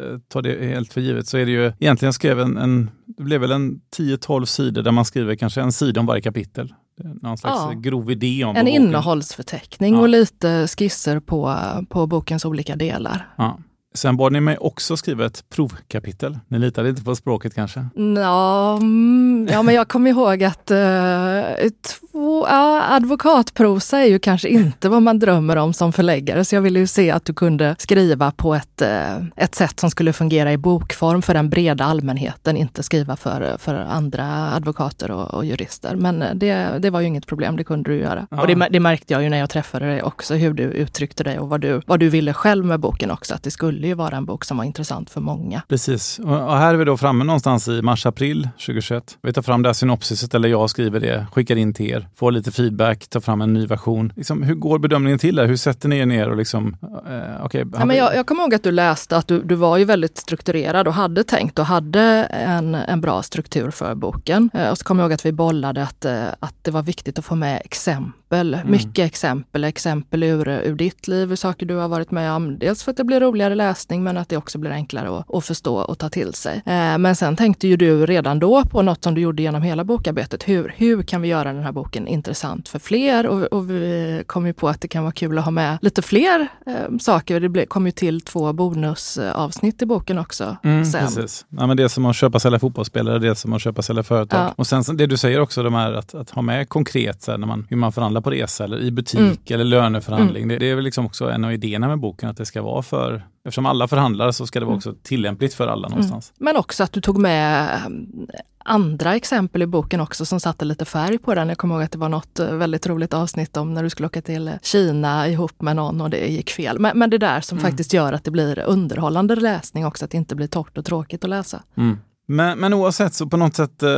eh, 0.00 0.18
tar 0.28 0.42
det 0.42 0.66
helt 0.66 0.92
för 0.92 1.00
givet 1.00 1.26
så 1.26 1.38
är 1.38 1.46
det 1.46 1.52
ju 1.52 1.72
egentligen 1.78 2.12
skrev 2.12 2.40
en, 2.40 2.58
en 2.58 2.90
det 3.06 3.22
blev 3.22 3.40
väl 3.40 3.52
en 3.52 3.80
10-12 3.96 4.44
sidor 4.44 4.82
där 4.82 4.92
man 4.92 5.04
skriver 5.04 5.34
kanske 5.34 5.60
en 5.60 5.72
sida 5.72 6.00
om 6.00 6.06
varje 6.06 6.22
kapitel. 6.22 6.74
Någon 7.22 7.38
slags 7.38 7.60
ja. 7.60 7.72
grov 7.76 8.10
idé 8.10 8.44
om 8.44 8.56
En 8.56 8.68
innehållsförteckning 8.68 9.94
ja. 9.94 10.00
och 10.00 10.08
lite 10.08 10.68
skisser 10.68 11.20
på, 11.20 11.58
på 11.88 12.06
bokens 12.06 12.44
olika 12.44 12.76
delar. 12.76 13.28
Ja. 13.36 13.58
Sen 13.94 14.16
bad 14.16 14.32
ni 14.32 14.40
mig 14.40 14.58
också 14.58 14.96
skriva 14.96 15.26
ett 15.26 15.44
provkapitel. 15.50 16.38
Ni 16.48 16.58
litade 16.58 16.88
inte 16.88 17.02
på 17.02 17.16
språket 17.16 17.54
kanske? 17.54 17.86
Ja, 18.16 18.76
mm, 18.76 19.48
ja 19.52 19.62
men 19.62 19.74
jag 19.74 19.88
kommer 19.88 20.10
ihåg 20.10 20.44
att 20.44 20.70
uh, 20.70 21.70
två, 21.82 22.46
ja, 22.48 22.82
advokatprosa 22.90 23.98
är 23.98 24.06
ju 24.06 24.18
kanske 24.18 24.48
inte 24.48 24.88
vad 24.88 25.02
man 25.02 25.18
drömmer 25.18 25.56
om 25.56 25.72
som 25.72 25.92
förläggare. 25.92 26.44
Så 26.44 26.54
jag 26.54 26.62
ville 26.62 26.78
ju 26.78 26.86
se 26.86 27.10
att 27.10 27.24
du 27.24 27.34
kunde 27.34 27.76
skriva 27.78 28.30
på 28.30 28.54
ett, 28.54 28.82
uh, 28.82 29.26
ett 29.36 29.54
sätt 29.54 29.80
som 29.80 29.90
skulle 29.90 30.12
fungera 30.12 30.52
i 30.52 30.56
bokform 30.56 31.22
för 31.22 31.34
den 31.34 31.50
breda 31.50 31.84
allmänheten, 31.84 32.56
inte 32.56 32.82
skriva 32.82 33.16
för, 33.16 33.56
för 33.58 33.74
andra 33.74 34.52
advokater 34.52 35.10
och, 35.10 35.34
och 35.34 35.44
jurister. 35.44 35.96
Men 35.96 36.24
det, 36.34 36.78
det 36.78 36.90
var 36.90 37.00
ju 37.00 37.06
inget 37.06 37.26
problem, 37.26 37.56
det 37.56 37.64
kunde 37.64 37.90
du 37.90 37.96
göra. 37.96 38.26
Ja. 38.30 38.40
Och 38.40 38.46
det, 38.46 38.68
det 38.70 38.80
märkte 38.80 39.12
jag 39.12 39.22
ju 39.22 39.28
när 39.28 39.38
jag 39.38 39.50
träffade 39.50 39.86
dig 39.86 40.02
också, 40.02 40.34
hur 40.34 40.52
du 40.52 40.62
uttryckte 40.62 41.24
dig 41.24 41.38
och 41.38 41.48
vad 41.48 41.60
du, 41.60 41.80
vad 41.86 42.00
du 42.00 42.08
ville 42.08 42.32
själv 42.32 42.64
med 42.64 42.80
boken 42.80 43.10
också, 43.10 43.34
att 43.34 43.42
det 43.42 43.50
skulle 43.50 43.81
skulle 43.82 43.88
ju 43.88 43.94
vara 43.94 44.16
en 44.16 44.24
bok 44.24 44.44
som 44.44 44.56
var 44.56 44.64
intressant 44.64 45.10
för 45.10 45.20
många. 45.20 45.62
Precis, 45.68 46.18
och 46.18 46.56
här 46.56 46.74
är 46.74 46.78
vi 46.78 46.84
då 46.84 46.96
framme 46.96 47.24
någonstans 47.24 47.68
i 47.68 47.82
mars-april 47.82 48.48
2021. 48.52 49.18
Vi 49.22 49.32
tar 49.32 49.42
fram 49.42 49.62
det 49.62 49.68
här 49.68 49.74
synopsiset, 49.74 50.34
eller 50.34 50.48
jag 50.48 50.70
skriver 50.70 51.00
det, 51.00 51.26
skickar 51.32 51.56
in 51.56 51.74
till 51.74 51.86
er, 51.86 52.08
får 52.16 52.32
lite 52.32 52.50
feedback, 52.50 53.06
tar 53.08 53.20
fram 53.20 53.40
en 53.40 53.52
ny 53.52 53.66
version. 53.66 54.12
Liksom, 54.16 54.42
hur 54.42 54.54
går 54.54 54.78
bedömningen 54.78 55.18
till 55.18 55.36
där? 55.36 55.46
Hur 55.46 55.56
sätter 55.56 55.88
ni 55.88 55.98
er 55.98 56.06
ner 56.06 56.28
och 56.28 56.36
liksom, 56.36 56.76
eh, 56.82 57.44
okay, 57.44 57.64
ja, 57.78 57.84
men 57.84 57.96
jag, 57.96 58.16
jag 58.16 58.26
kommer 58.26 58.42
ihåg 58.42 58.54
att 58.54 58.62
du 58.62 58.70
läste 58.70 59.16
att 59.16 59.28
du, 59.28 59.42
du 59.42 59.54
var 59.54 59.76
ju 59.76 59.84
väldigt 59.84 60.18
strukturerad 60.18 60.88
och 60.88 60.94
hade 60.94 61.24
tänkt 61.24 61.58
och 61.58 61.66
hade 61.66 62.02
en, 62.30 62.74
en 62.74 63.00
bra 63.00 63.22
struktur 63.22 63.70
för 63.70 63.94
boken. 63.94 64.50
Eh, 64.54 64.70
och 64.70 64.78
så 64.78 64.84
kommer 64.84 65.02
jag 65.02 65.06
ihåg 65.06 65.14
att 65.14 65.26
vi 65.26 65.32
bollade 65.32 65.82
att, 65.82 66.04
eh, 66.04 66.24
att 66.40 66.54
det 66.62 66.70
var 66.70 66.82
viktigt 66.82 67.18
att 67.18 67.24
få 67.24 67.34
med 67.34 67.62
exempel, 67.64 68.21
mm. 68.36 68.70
mycket 68.70 69.06
exempel, 69.06 69.64
exempel 69.64 70.22
ur, 70.22 70.48
ur 70.48 70.74
ditt 70.74 71.08
liv, 71.08 71.32
ur 71.32 71.36
saker 71.36 71.66
du 71.66 71.74
har 71.74 71.88
varit 71.88 72.10
med 72.10 72.32
om. 72.32 72.58
Dels 72.58 72.82
för 72.82 72.90
att 72.90 72.96
det 72.96 73.04
blir 73.04 73.20
roligare 73.20 73.54
läsning 73.54 74.02
men 74.02 74.16
att 74.16 74.28
det 74.28 74.36
också 74.36 74.58
blir 74.58 74.70
enklare 74.70 75.18
att, 75.18 75.34
att 75.34 75.44
förstå 75.44 75.76
och 75.76 75.98
ta 75.98 76.08
till 76.08 76.34
sig. 76.34 76.62
Eh, 76.66 76.98
men 76.98 77.16
sen 77.16 77.36
tänkte 77.36 77.68
ju 77.68 77.76
du 77.76 78.06
redan 78.06 78.38
då 78.38 78.64
på 78.64 78.82
något 78.82 79.04
som 79.04 79.14
du 79.14 79.20
gjorde 79.20 79.42
genom 79.42 79.62
hela 79.62 79.84
bokarbetet. 79.84 80.48
Hur, 80.48 80.74
hur 80.76 81.02
kan 81.02 81.22
vi 81.22 81.28
göra 81.28 81.52
den 81.52 81.62
här 81.62 81.72
boken 81.72 82.08
intressant 82.08 82.68
för 82.68 82.78
fler? 82.78 83.26
Och, 83.26 83.42
och 83.42 83.70
vi 83.70 84.22
kom 84.26 84.46
ju 84.46 84.52
på 84.52 84.68
att 84.68 84.80
det 84.80 84.88
kan 84.88 85.02
vara 85.02 85.12
kul 85.12 85.38
att 85.38 85.44
ha 85.44 85.50
med 85.50 85.78
lite 85.82 86.02
fler 86.02 86.48
eh, 86.66 86.96
saker. 87.00 87.40
Det 87.40 87.48
ble, 87.48 87.66
kom 87.66 87.86
ju 87.86 87.92
till 87.92 88.20
två 88.20 88.52
bonusavsnitt 88.52 89.82
i 89.82 89.86
boken 89.86 90.18
också. 90.18 90.56
Mm, 90.64 90.84
sen. 90.84 91.06
Precis. 91.06 91.46
Ja, 91.48 91.66
men 91.66 91.76
det 91.76 91.82
är 91.82 91.88
som 91.88 92.06
att 92.06 92.16
köpa 92.16 92.38
sälja 92.38 92.58
fotbollsspelare, 92.58 93.18
det 93.18 93.28
är 93.28 93.34
som 93.34 93.52
att 93.52 93.62
köpa 93.62 93.82
sälja 93.82 94.02
företag. 94.02 94.40
Ja. 94.40 94.54
Och 94.56 94.66
sen 94.66 94.82
det 94.96 95.06
du 95.06 95.16
säger 95.16 95.40
också, 95.40 95.62
de 95.62 95.74
här, 95.74 95.92
att, 95.92 96.14
att 96.14 96.30
ha 96.30 96.42
med 96.42 96.68
konkret 96.68 97.22
så 97.22 97.30
här, 97.30 97.38
när 97.38 97.46
man, 97.46 97.66
hur 97.70 97.76
man 97.76 97.92
förhandlar 97.92 98.21
på 98.22 98.30
resa 98.30 98.64
eller 98.64 98.80
i 98.80 98.90
butik 98.90 99.50
mm. 99.50 99.60
eller 99.60 99.64
löneförhandling. 99.64 100.42
Mm. 100.42 100.48
Det, 100.48 100.64
det, 100.64 100.70
är 100.70 100.74
väl 100.74 100.84
liksom 100.84 101.06
också 101.06 101.30
en 101.30 101.44
av 101.44 101.52
idéerna 101.52 101.88
med 101.88 101.98
boken, 101.98 102.28
att 102.28 102.36
det 102.36 102.46
ska 102.46 102.62
vara 102.62 102.82
för 102.82 103.22
Eftersom 103.44 103.66
alla 103.66 103.88
förhandlar 103.88 104.32
så 104.32 104.46
ska 104.46 104.60
det 104.60 104.66
vara 104.66 104.72
mm. 104.72 104.78
också 104.78 104.94
tillämpligt 105.02 105.54
för 105.54 105.68
alla 105.68 105.88
någonstans. 105.88 106.32
Mm. 106.38 106.44
Men 106.44 106.60
också 106.60 106.82
att 106.82 106.92
du 106.92 107.00
tog 107.00 107.18
med 107.18 107.74
eh, 107.74 108.40
andra 108.64 109.14
exempel 109.14 109.62
i 109.62 109.66
boken 109.66 110.00
också 110.00 110.24
som 110.24 110.40
satte 110.40 110.64
lite 110.64 110.84
färg 110.84 111.18
på 111.18 111.34
den. 111.34 111.48
Jag 111.48 111.58
kommer 111.58 111.74
ihåg 111.74 111.84
att 111.84 111.92
det 111.92 111.98
var 111.98 112.08
något 112.08 112.38
eh, 112.38 112.54
väldigt 112.54 112.86
roligt 112.86 113.14
avsnitt 113.14 113.56
om 113.56 113.74
när 113.74 113.82
du 113.82 113.90
skulle 113.90 114.06
åka 114.06 114.22
till 114.22 114.50
Kina 114.62 115.28
ihop 115.28 115.62
med 115.62 115.76
någon 115.76 116.00
och 116.00 116.10
det 116.10 116.26
gick 116.26 116.50
fel. 116.50 116.78
Men, 116.78 116.98
men 116.98 117.10
det 117.10 117.18
där 117.18 117.40
som 117.40 117.58
mm. 117.58 117.70
faktiskt 117.70 117.92
gör 117.92 118.12
att 118.12 118.24
det 118.24 118.30
blir 118.30 118.58
underhållande 118.58 119.36
läsning 119.36 119.86
också, 119.86 120.04
att 120.04 120.10
det 120.10 120.16
inte 120.16 120.34
blir 120.34 120.46
torrt 120.46 120.78
och 120.78 120.84
tråkigt 120.84 121.24
att 121.24 121.30
läsa. 121.30 121.62
Mm. 121.76 121.98
Men, 122.32 122.58
men 122.58 122.74
oavsett 122.74 123.14
så 123.14 123.26
på 123.26 123.36
något 123.36 123.56
sätt 123.56 123.82
eh, 123.82 123.90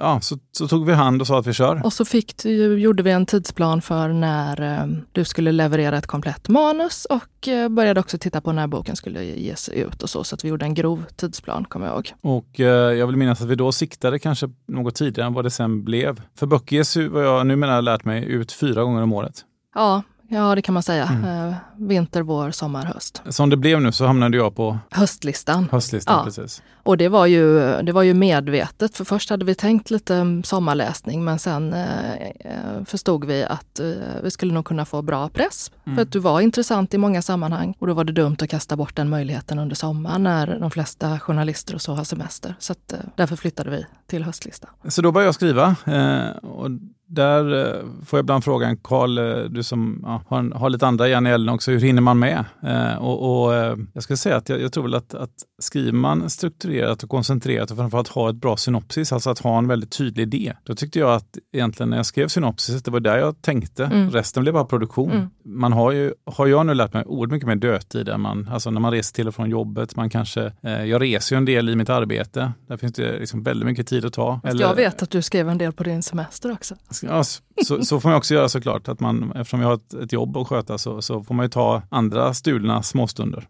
ja, 0.00 0.18
så, 0.22 0.38
så, 0.52 0.68
tog 0.68 0.86
vi 0.86 0.92
hand 0.92 1.20
och 1.20 1.26
sa 1.26 1.38
att 1.38 1.46
vi 1.46 1.52
kör. 1.52 1.80
Och 1.84 1.92
så 1.92 2.04
fick 2.04 2.44
gjorde 2.78 3.02
vi 3.02 3.10
en 3.10 3.26
tidsplan 3.26 3.82
för 3.82 4.08
när 4.08 4.60
eh, 4.60 4.86
du 5.12 5.24
skulle 5.24 5.52
leverera 5.52 5.98
ett 5.98 6.06
komplett 6.06 6.48
manus 6.48 7.04
och 7.04 7.48
eh, 7.48 7.68
började 7.68 8.00
också 8.00 8.18
titta 8.18 8.40
på 8.40 8.52
när 8.52 8.66
boken 8.66 8.96
skulle 8.96 9.24
ges 9.24 9.68
ut 9.68 10.02
och 10.02 10.10
så. 10.10 10.24
Så 10.24 10.34
att 10.34 10.44
vi 10.44 10.48
gjorde 10.48 10.64
en 10.64 10.74
grov 10.74 11.04
tidsplan, 11.16 11.64
kommer 11.64 11.86
jag 11.86 11.94
ihåg. 11.94 12.12
Och 12.20 12.58
jag 12.98 13.06
vill 13.06 13.16
minnas 13.16 13.42
att 13.42 13.48
vi 13.48 13.54
då 13.54 13.72
siktade 13.72 14.18
kanske 14.18 14.50
något 14.68 14.94
tidigare 14.94 15.26
än 15.26 15.34
vad 15.34 15.44
det 15.44 15.50
sen 15.50 15.84
blev. 15.84 16.22
För 16.38 16.46
böcker 16.46 16.76
ges 16.76 16.96
ju, 16.96 17.08
vad 17.08 17.24
jag 17.24 17.46
numera 17.46 17.80
lärt 17.80 18.04
mig, 18.04 18.24
ut 18.24 18.52
fyra 18.52 18.82
gånger 18.82 19.02
om 19.02 19.12
året. 19.12 19.44
Ja, 19.74 20.02
Ja, 20.34 20.54
det 20.54 20.62
kan 20.62 20.72
man 20.72 20.82
säga. 20.82 21.06
Mm. 21.06 21.48
Eh, 21.48 21.54
vinter, 21.76 22.22
vår, 22.22 22.50
sommar, 22.50 22.84
höst. 22.84 23.22
Som 23.28 23.50
det 23.50 23.56
blev 23.56 23.80
nu 23.80 23.92
så 23.92 24.06
hamnade 24.06 24.36
jag 24.36 24.56
på 24.56 24.78
höstlistan. 24.90 25.68
Höstlistan, 25.72 26.18
ja. 26.18 26.24
precis. 26.24 26.62
Och 26.82 26.96
det 26.96 27.08
var, 27.08 27.26
ju, 27.26 27.76
det 27.82 27.92
var 27.92 28.02
ju 28.02 28.14
medvetet, 28.14 28.96
för 28.96 29.04
först 29.04 29.30
hade 29.30 29.44
vi 29.44 29.54
tänkt 29.54 29.90
lite 29.90 30.42
sommarläsning 30.44 31.24
men 31.24 31.38
sen 31.38 31.72
eh, 31.72 32.12
eh, 32.22 32.84
förstod 32.86 33.24
vi 33.24 33.44
att 33.44 33.80
eh, 33.80 33.86
vi 34.22 34.30
skulle 34.30 34.54
nog 34.54 34.64
kunna 34.64 34.84
få 34.84 35.02
bra 35.02 35.28
press. 35.28 35.70
Mm. 35.84 35.96
För 35.96 36.02
att 36.02 36.12
du 36.12 36.18
var 36.18 36.40
intressant 36.40 36.94
i 36.94 36.98
många 36.98 37.22
sammanhang 37.22 37.74
och 37.78 37.86
då 37.86 37.94
var 37.94 38.04
det 38.04 38.12
dumt 38.12 38.36
att 38.40 38.48
kasta 38.48 38.76
bort 38.76 38.96
den 38.96 39.08
möjligheten 39.08 39.58
under 39.58 39.76
sommaren 39.76 40.22
när 40.22 40.58
de 40.60 40.70
flesta 40.70 41.20
journalister 41.20 41.74
och 41.74 41.82
så 41.82 41.94
har 41.94 42.04
semester. 42.04 42.54
Så 42.58 42.72
att, 42.72 42.92
eh, 42.92 42.98
därför 43.16 43.36
flyttade 43.36 43.70
vi 43.70 43.86
till 44.06 44.24
höstlistan. 44.24 44.70
Så 44.88 45.02
då 45.02 45.12
började 45.12 45.28
jag 45.28 45.34
skriva 45.34 45.76
eh, 45.86 46.36
och 46.36 46.70
där 47.14 47.74
eh, 47.74 47.84
får 48.04 48.18
jag 48.18 48.24
ibland 48.24 48.44
frågan, 48.44 48.76
Karl, 48.76 49.18
eh, 49.18 49.44
du 49.44 49.62
som 49.62 50.00
ja, 50.02 50.22
har, 50.28 50.58
har, 50.58 50.70
lite 50.70 50.86
andra 50.86 51.08
järn 51.08 51.26
i 51.26 51.30
elden 51.30 51.54
också, 51.54 51.70
hur 51.70 51.80
hinner 51.80 52.02
man 52.02 52.18
med? 52.18 52.44
Eh, 52.62 52.94
och, 52.94 53.44
och 53.44 53.54
eh, 53.54 53.76
jag 53.92 54.02
skulle 54.02 54.16
säga 54.16 54.36
att 54.36 54.48
jag, 54.48 54.60
jag 54.60 54.72
tror 54.72 54.82
väl 54.82 54.94
att, 54.94 55.14
att 55.14 55.30
skriver 55.62 55.92
man 55.92 56.30
strukturerat 56.30 57.02
och 57.02 57.10
koncentrerat 57.10 57.70
och 57.70 57.76
framförallt 57.76 58.08
ha 58.08 58.30
ett 58.30 58.36
bra 58.36 58.56
synopsis, 58.56 59.12
alltså 59.12 59.30
att 59.30 59.38
ha 59.38 59.58
en 59.58 59.68
väldigt 59.68 59.90
tydlig 59.90 60.22
idé. 60.22 60.52
Då 60.64 60.74
tyckte 60.74 60.98
jag 60.98 61.14
att 61.14 61.38
egentligen 61.52 61.90
när 61.90 61.96
jag 61.96 62.06
skrev 62.06 62.28
synopsis, 62.28 62.82
det 62.82 62.90
var 62.90 63.00
där 63.00 63.18
jag 63.18 63.42
tänkte. 63.42 63.84
Mm. 63.84 64.10
Resten 64.10 64.42
blev 64.42 64.54
bara 64.54 64.64
produktion. 64.64 65.10
Mm. 65.10 65.30
Man 65.44 65.72
har 65.72 65.92
ju, 65.92 66.14
har 66.26 66.46
jag 66.46 66.66
nu 66.66 66.74
lärt 66.74 66.92
mig 66.92 67.04
oerhört 67.06 67.32
mycket 67.32 67.48
mer 67.48 67.56
dödtid 67.56 68.08
än 68.08 68.20
man, 68.20 68.48
alltså 68.52 68.70
när 68.70 68.80
man 68.80 68.92
reser 68.92 69.14
till 69.14 69.28
och 69.28 69.34
från 69.34 69.50
jobbet, 69.50 69.96
man 69.96 70.10
kanske, 70.10 70.52
eh, 70.62 70.84
jag 70.84 71.02
reser 71.02 71.36
ju 71.36 71.38
en 71.38 71.44
del 71.44 71.68
i 71.68 71.76
mitt 71.76 71.90
arbete. 71.90 72.52
Där 72.66 72.76
finns 72.76 72.92
det 72.92 73.18
liksom 73.18 73.42
väldigt 73.42 73.66
mycket 73.66 73.86
tid 73.86 74.04
att 74.04 74.12
ta. 74.12 74.40
Eller, 74.44 74.60
jag 74.60 74.74
vet 74.74 75.02
att 75.02 75.10
du 75.10 75.22
skrev 75.22 75.48
en 75.48 75.58
del 75.58 75.72
på 75.72 75.82
din 75.82 76.02
semester 76.02 76.52
också. 76.52 76.74
Ja, 77.02 77.24
så, 77.64 77.84
så 77.84 78.00
får 78.00 78.08
man 78.08 78.18
också 78.18 78.34
göra 78.34 78.48
såklart, 78.48 78.88
att 78.88 79.00
man, 79.00 79.32
eftersom 79.36 79.60
jag 79.60 79.68
har 79.68 79.74
ett, 79.74 79.94
ett 79.94 80.12
jobb 80.12 80.36
att 80.36 80.48
sköta 80.48 80.78
så, 80.78 81.02
så 81.02 81.22
får 81.22 81.34
man 81.34 81.44
ju 81.44 81.50
ta 81.50 81.82
andra 81.88 82.34
stulna 82.34 82.82
småstunder. 82.82 83.46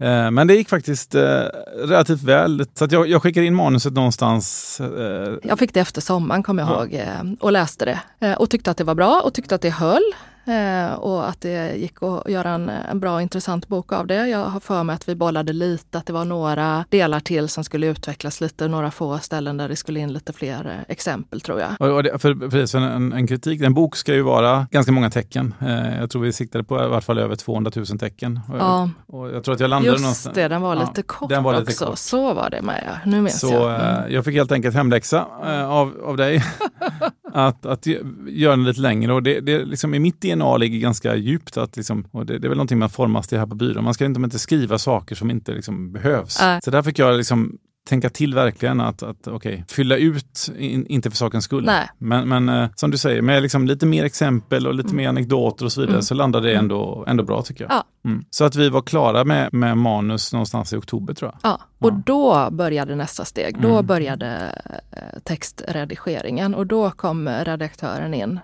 Eh, 0.00 0.30
men 0.30 0.46
det 0.46 0.54
gick 0.54 0.68
faktiskt 0.68 1.14
eh, 1.14 1.42
relativt 1.84 2.22
väl. 2.22 2.66
Så 2.74 2.86
jag, 2.90 3.08
jag 3.08 3.22
skickade 3.22 3.46
in 3.46 3.54
manuset 3.54 3.92
någonstans. 3.92 4.80
Eh, 4.80 5.34
jag 5.42 5.58
fick 5.58 5.74
det 5.74 5.80
efter 5.80 6.00
sommaren, 6.00 6.42
kommer 6.42 6.62
jag 6.62 6.72
ja. 6.72 6.80
ihåg, 6.80 6.94
eh, 6.94 7.32
och 7.40 7.52
läste 7.52 7.84
det. 7.84 8.00
Eh, 8.26 8.32
och 8.34 8.50
tyckte 8.50 8.70
att 8.70 8.76
det 8.76 8.84
var 8.84 8.94
bra 8.94 9.20
och 9.24 9.34
tyckte 9.34 9.54
att 9.54 9.62
det 9.62 9.70
höll. 9.70 10.02
Eh, 10.46 10.94
och 10.94 11.28
att 11.28 11.40
det 11.40 11.76
gick 11.76 12.02
att 12.02 12.30
göra 12.30 12.50
en, 12.50 12.68
en 12.68 13.00
bra 13.00 13.22
intressant 13.22 13.68
bok 13.68 13.92
av 13.92 14.06
det. 14.06 14.28
Jag 14.28 14.44
har 14.44 14.60
för 14.60 14.82
mig 14.82 14.94
att 14.94 15.08
vi 15.08 15.14
bollade 15.14 15.52
lite, 15.52 15.98
att 15.98 16.06
det 16.06 16.12
var 16.12 16.24
några 16.24 16.84
delar 16.88 17.20
till 17.20 17.48
som 17.48 17.64
skulle 17.64 17.86
utvecklas 17.86 18.40
lite, 18.40 18.68
några 18.68 18.90
få 18.90 19.18
ställen 19.18 19.56
där 19.56 19.68
det 19.68 19.76
skulle 19.76 20.00
in 20.00 20.12
lite 20.12 20.32
fler 20.32 20.66
eh, 20.66 20.92
exempel 20.92 21.40
tror 21.40 21.60
jag. 21.60 21.94
Och 21.94 22.02
det, 22.02 22.18
för, 22.18 22.34
precis, 22.34 22.74
en, 22.74 23.12
en, 23.12 23.26
kritik, 23.26 23.60
en 23.60 23.74
bok 23.74 23.96
ska 23.96 24.14
ju 24.14 24.22
vara 24.22 24.66
ganska 24.70 24.92
många 24.92 25.10
tecken. 25.10 25.54
Eh, 25.60 25.98
jag 25.98 26.10
tror 26.10 26.22
vi 26.22 26.32
siktade 26.32 26.64
på 26.64 26.76
i 26.76 26.80
alla 26.80 27.00
fall 27.00 27.18
över 27.18 27.36
200 27.36 27.72
000 27.74 27.86
tecken. 27.86 28.40
Och, 28.48 28.58
ja. 28.58 28.90
och 29.06 29.30
jag 29.30 29.44
tror 29.44 29.54
att 29.54 29.60
jag 29.60 29.70
landade 29.70 29.92
Just 29.92 30.02
någonstans. 30.02 30.34
det, 30.34 30.48
den 30.48 30.62
var 30.62 30.76
lite 30.76 31.02
kort 31.02 31.28
den 31.28 31.42
var 31.42 31.52
lite 31.52 31.72
också. 31.72 31.86
Kort. 31.86 31.98
Så 31.98 32.34
var 32.34 32.50
det 32.50 32.62
med, 32.62 32.84
ja. 32.86 33.10
nu 33.10 33.20
minns 33.20 33.40
Så 33.40 33.46
jag. 33.46 33.74
Mm. 33.74 34.12
jag 34.12 34.24
fick 34.24 34.34
helt 34.34 34.52
enkelt 34.52 34.74
hemläxa 34.74 35.26
av, 35.68 35.92
av 36.04 36.16
dig. 36.16 36.44
att, 37.34 37.66
att 37.66 37.86
göra 38.26 38.56
den 38.56 38.64
lite 38.64 38.80
längre. 38.80 39.12
Och 39.12 39.22
det, 39.22 39.40
det 39.40 39.64
liksom, 39.64 39.94
I 39.94 39.98
mitt 39.98 40.24
DNA 40.34 40.56
ligger 40.56 40.78
ganska 40.78 41.16
djupt, 41.16 41.56
att 41.56 41.76
liksom, 41.76 42.06
och 42.10 42.26
det, 42.26 42.38
det 42.38 42.46
är 42.46 42.48
väl 42.48 42.56
någonting 42.56 42.78
man 42.78 42.90
formas 42.90 43.28
till 43.28 43.38
här 43.38 43.46
på 43.46 43.54
byrån. 43.54 43.84
Man 43.84 43.94
ska 43.94 44.04
inte, 44.04 44.20
inte 44.20 44.38
skriva 44.38 44.78
saker 44.78 45.14
som 45.14 45.30
inte 45.30 45.52
liksom, 45.52 45.92
behövs. 45.92 46.40
Äh. 46.40 46.58
Så 46.64 46.70
där 46.70 46.82
fick 46.82 46.98
jag 46.98 47.16
liksom 47.16 47.58
tänka 47.88 48.10
till 48.10 48.34
verkligen 48.34 48.80
att, 48.80 49.02
att 49.02 49.28
okay, 49.28 49.62
fylla 49.68 49.96
ut, 49.96 50.50
in, 50.58 50.86
inte 50.86 51.10
för 51.10 51.16
sakens 51.16 51.44
skull. 51.44 51.64
Nej. 51.64 51.88
Men, 51.98 52.28
men 52.28 52.48
eh, 52.48 52.68
som 52.74 52.90
du 52.90 52.98
säger, 52.98 53.22
med 53.22 53.42
liksom 53.42 53.66
lite 53.66 53.86
mer 53.86 54.04
exempel 54.04 54.66
och 54.66 54.74
lite 54.74 54.86
mm. 54.86 54.96
mer 54.96 55.08
anekdoter 55.08 55.64
och 55.64 55.72
så 55.72 55.80
vidare 55.80 55.94
mm. 55.94 56.02
så 56.02 56.14
landade 56.14 56.46
det 56.46 56.52
mm. 56.52 56.64
ändå, 56.64 57.04
ändå 57.08 57.24
bra 57.24 57.42
tycker 57.42 57.64
jag. 57.64 57.72
Ja. 57.72 57.84
Mm. 58.04 58.24
Så 58.30 58.44
att 58.44 58.56
vi 58.56 58.68
var 58.68 58.82
klara 58.82 59.24
med, 59.24 59.52
med 59.52 59.78
manus 59.78 60.32
någonstans 60.32 60.72
i 60.72 60.76
oktober 60.76 61.14
tror 61.14 61.30
jag. 61.30 61.50
Ja, 61.50 61.60
och 61.78 61.90
ja. 61.90 62.02
då 62.06 62.48
började 62.50 62.94
nästa 62.94 63.24
steg. 63.24 63.62
Då 63.62 63.72
mm. 63.72 63.86
började 63.86 64.58
eh, 64.92 65.20
textredigeringen 65.24 66.54
och 66.54 66.66
då 66.66 66.90
kom 66.90 67.28
redaktören 67.28 68.14
in 68.14 68.40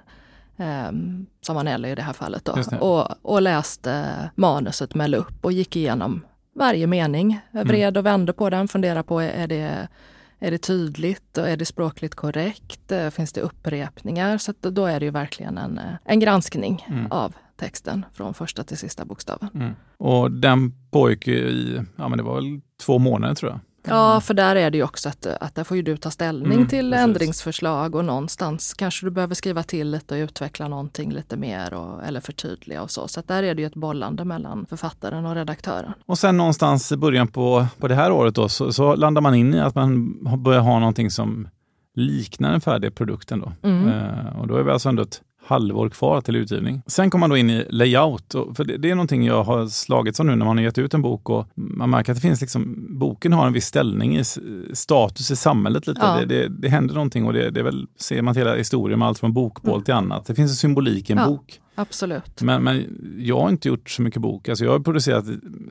Um, 0.60 1.26
Nelly 1.64 1.88
i 1.88 1.94
det 1.94 2.02
här 2.02 2.12
fallet 2.12 2.44
då, 2.44 2.78
och, 2.80 3.06
och 3.22 3.42
läste 3.42 4.30
manuset 4.34 4.94
med 4.94 5.10
lupp 5.10 5.44
och 5.44 5.52
gick 5.52 5.76
igenom 5.76 6.24
varje 6.54 6.86
mening. 6.86 7.40
Jag 7.50 7.64
vred 7.64 7.88
mm. 7.88 7.98
och 7.98 8.06
vände 8.06 8.32
på 8.32 8.50
den, 8.50 8.68
funderade 8.68 9.02
på 9.02 9.20
är 9.20 9.46
det, 9.46 9.88
är 10.38 10.50
det 10.50 10.58
tydligt 10.58 11.38
och 11.38 11.48
är 11.48 11.56
det 11.56 11.64
språkligt 11.64 12.14
korrekt? 12.14 12.92
Eh, 12.92 13.10
finns 13.10 13.32
det 13.32 13.40
upprepningar? 13.40 14.38
Så 14.38 14.52
då 14.60 14.86
är 14.86 15.00
det 15.00 15.06
ju 15.06 15.12
verkligen 15.12 15.58
en, 15.58 15.78
eh, 15.78 15.94
en 16.04 16.20
granskning 16.20 16.86
mm. 16.88 17.06
av 17.10 17.34
texten 17.56 18.04
från 18.12 18.34
första 18.34 18.64
till 18.64 18.78
sista 18.78 19.04
bokstaven. 19.04 19.48
Mm. 19.54 19.72
Och 19.96 20.30
den 20.30 20.72
pågick 20.90 21.28
i, 21.28 21.80
ja 21.96 22.08
men 22.08 22.18
det 22.18 22.24
var 22.24 22.34
väl 22.34 22.60
två 22.86 22.98
månader 22.98 23.34
tror 23.34 23.50
jag. 23.50 23.60
Ja, 23.82 24.20
för 24.20 24.34
där 24.34 24.56
är 24.56 24.70
det 24.70 24.78
ju 24.78 24.84
också 24.84 25.08
att, 25.08 25.26
att 25.26 25.54
där 25.54 25.64
får 25.64 25.76
ju 25.76 25.82
du 25.82 25.96
ta 25.96 26.10
ställning 26.10 26.52
mm, 26.52 26.68
till 26.68 26.90
precis. 26.90 27.04
ändringsförslag 27.04 27.94
och 27.94 28.04
någonstans 28.04 28.74
kanske 28.74 29.06
du 29.06 29.10
behöver 29.10 29.34
skriva 29.34 29.62
till 29.62 29.90
lite 29.90 30.14
och 30.14 30.18
utveckla 30.18 30.68
någonting 30.68 31.12
lite 31.12 31.36
mer 31.36 31.74
och, 31.74 32.04
eller 32.04 32.20
förtydliga 32.20 32.82
och 32.82 32.90
så. 32.90 33.08
Så 33.08 33.22
där 33.26 33.42
är 33.42 33.54
det 33.54 33.62
ju 33.62 33.66
ett 33.66 33.74
bollande 33.74 34.24
mellan 34.24 34.66
författaren 34.66 35.26
och 35.26 35.34
redaktören. 35.34 35.92
Och 36.06 36.18
sen 36.18 36.36
någonstans 36.36 36.92
i 36.92 36.96
början 36.96 37.28
på, 37.28 37.66
på 37.78 37.88
det 37.88 37.94
här 37.94 38.12
året 38.12 38.34
då 38.34 38.48
så, 38.48 38.72
så 38.72 38.94
landar 38.94 39.22
man 39.22 39.34
in 39.34 39.54
i 39.54 39.60
att 39.60 39.74
man 39.74 40.18
börjar 40.42 40.60
ha 40.60 40.78
någonting 40.78 41.10
som 41.10 41.48
liknar 41.94 42.50
den 42.50 42.60
färdiga 42.60 42.90
produkten. 42.90 43.40
Då. 43.40 43.68
Mm. 43.68 43.88
Eh, 43.88 44.40
och 44.40 44.46
då 44.46 44.56
är 44.56 44.62
vi 44.62 44.70
alltså 44.70 44.88
ändå 44.88 45.02
ett 45.02 45.22
halvår 45.50 45.88
kvar 45.88 46.20
till 46.20 46.36
utgivning. 46.36 46.82
Sen 46.86 47.10
kommer 47.10 47.20
man 47.20 47.30
då 47.30 47.36
in 47.36 47.50
i 47.50 47.66
layout. 47.70 48.34
För 48.54 48.64
det, 48.64 48.76
det 48.76 48.90
är 48.90 48.94
någonting 48.94 49.26
jag 49.26 49.44
har 49.44 49.66
slagits 49.66 50.20
om 50.20 50.26
nu 50.26 50.36
när 50.36 50.46
man 50.46 50.56
har 50.56 50.64
gett 50.64 50.78
ut 50.78 50.94
en 50.94 51.02
bok 51.02 51.30
och 51.30 51.46
man 51.54 51.90
märker 51.90 52.12
att 52.12 52.16
det 52.16 52.22
finns 52.22 52.40
liksom, 52.40 52.86
boken 52.98 53.32
har 53.32 53.46
en 53.46 53.52
viss 53.52 53.66
ställning 53.66 54.16
i 54.18 54.24
status 54.72 55.30
i 55.30 55.36
samhället. 55.36 55.86
lite. 55.86 56.00
Ja. 56.02 56.16
Det, 56.16 56.26
det, 56.26 56.48
det, 56.48 56.68
händer 56.68 56.94
någonting 56.94 57.26
och 57.26 57.32
det, 57.32 57.50
det 57.50 57.60
är 57.60 57.64
väl, 57.64 57.86
ser 57.96 58.22
man 58.22 58.34
till 58.34 58.42
hela 58.42 58.56
historien 58.56 58.98
med 58.98 59.08
allt 59.08 59.18
från 59.18 59.32
bokbål 59.32 59.74
mm. 59.74 59.84
till 59.84 59.94
annat. 59.94 60.26
Det 60.26 60.34
finns 60.34 60.50
en 60.50 60.56
symbolik 60.56 61.10
i 61.10 61.12
en 61.12 61.18
ja. 61.18 61.26
bok. 61.26 61.60
Absolut. 61.74 62.42
Men, 62.42 62.62
men 62.62 62.84
jag 63.18 63.40
har 63.40 63.48
inte 63.48 63.68
gjort 63.68 63.90
så 63.90 64.02
mycket 64.02 64.22
bok. 64.22 64.48
Alltså 64.48 64.64
jag 64.64 64.72
har 64.72 64.80
producerat 64.80 65.24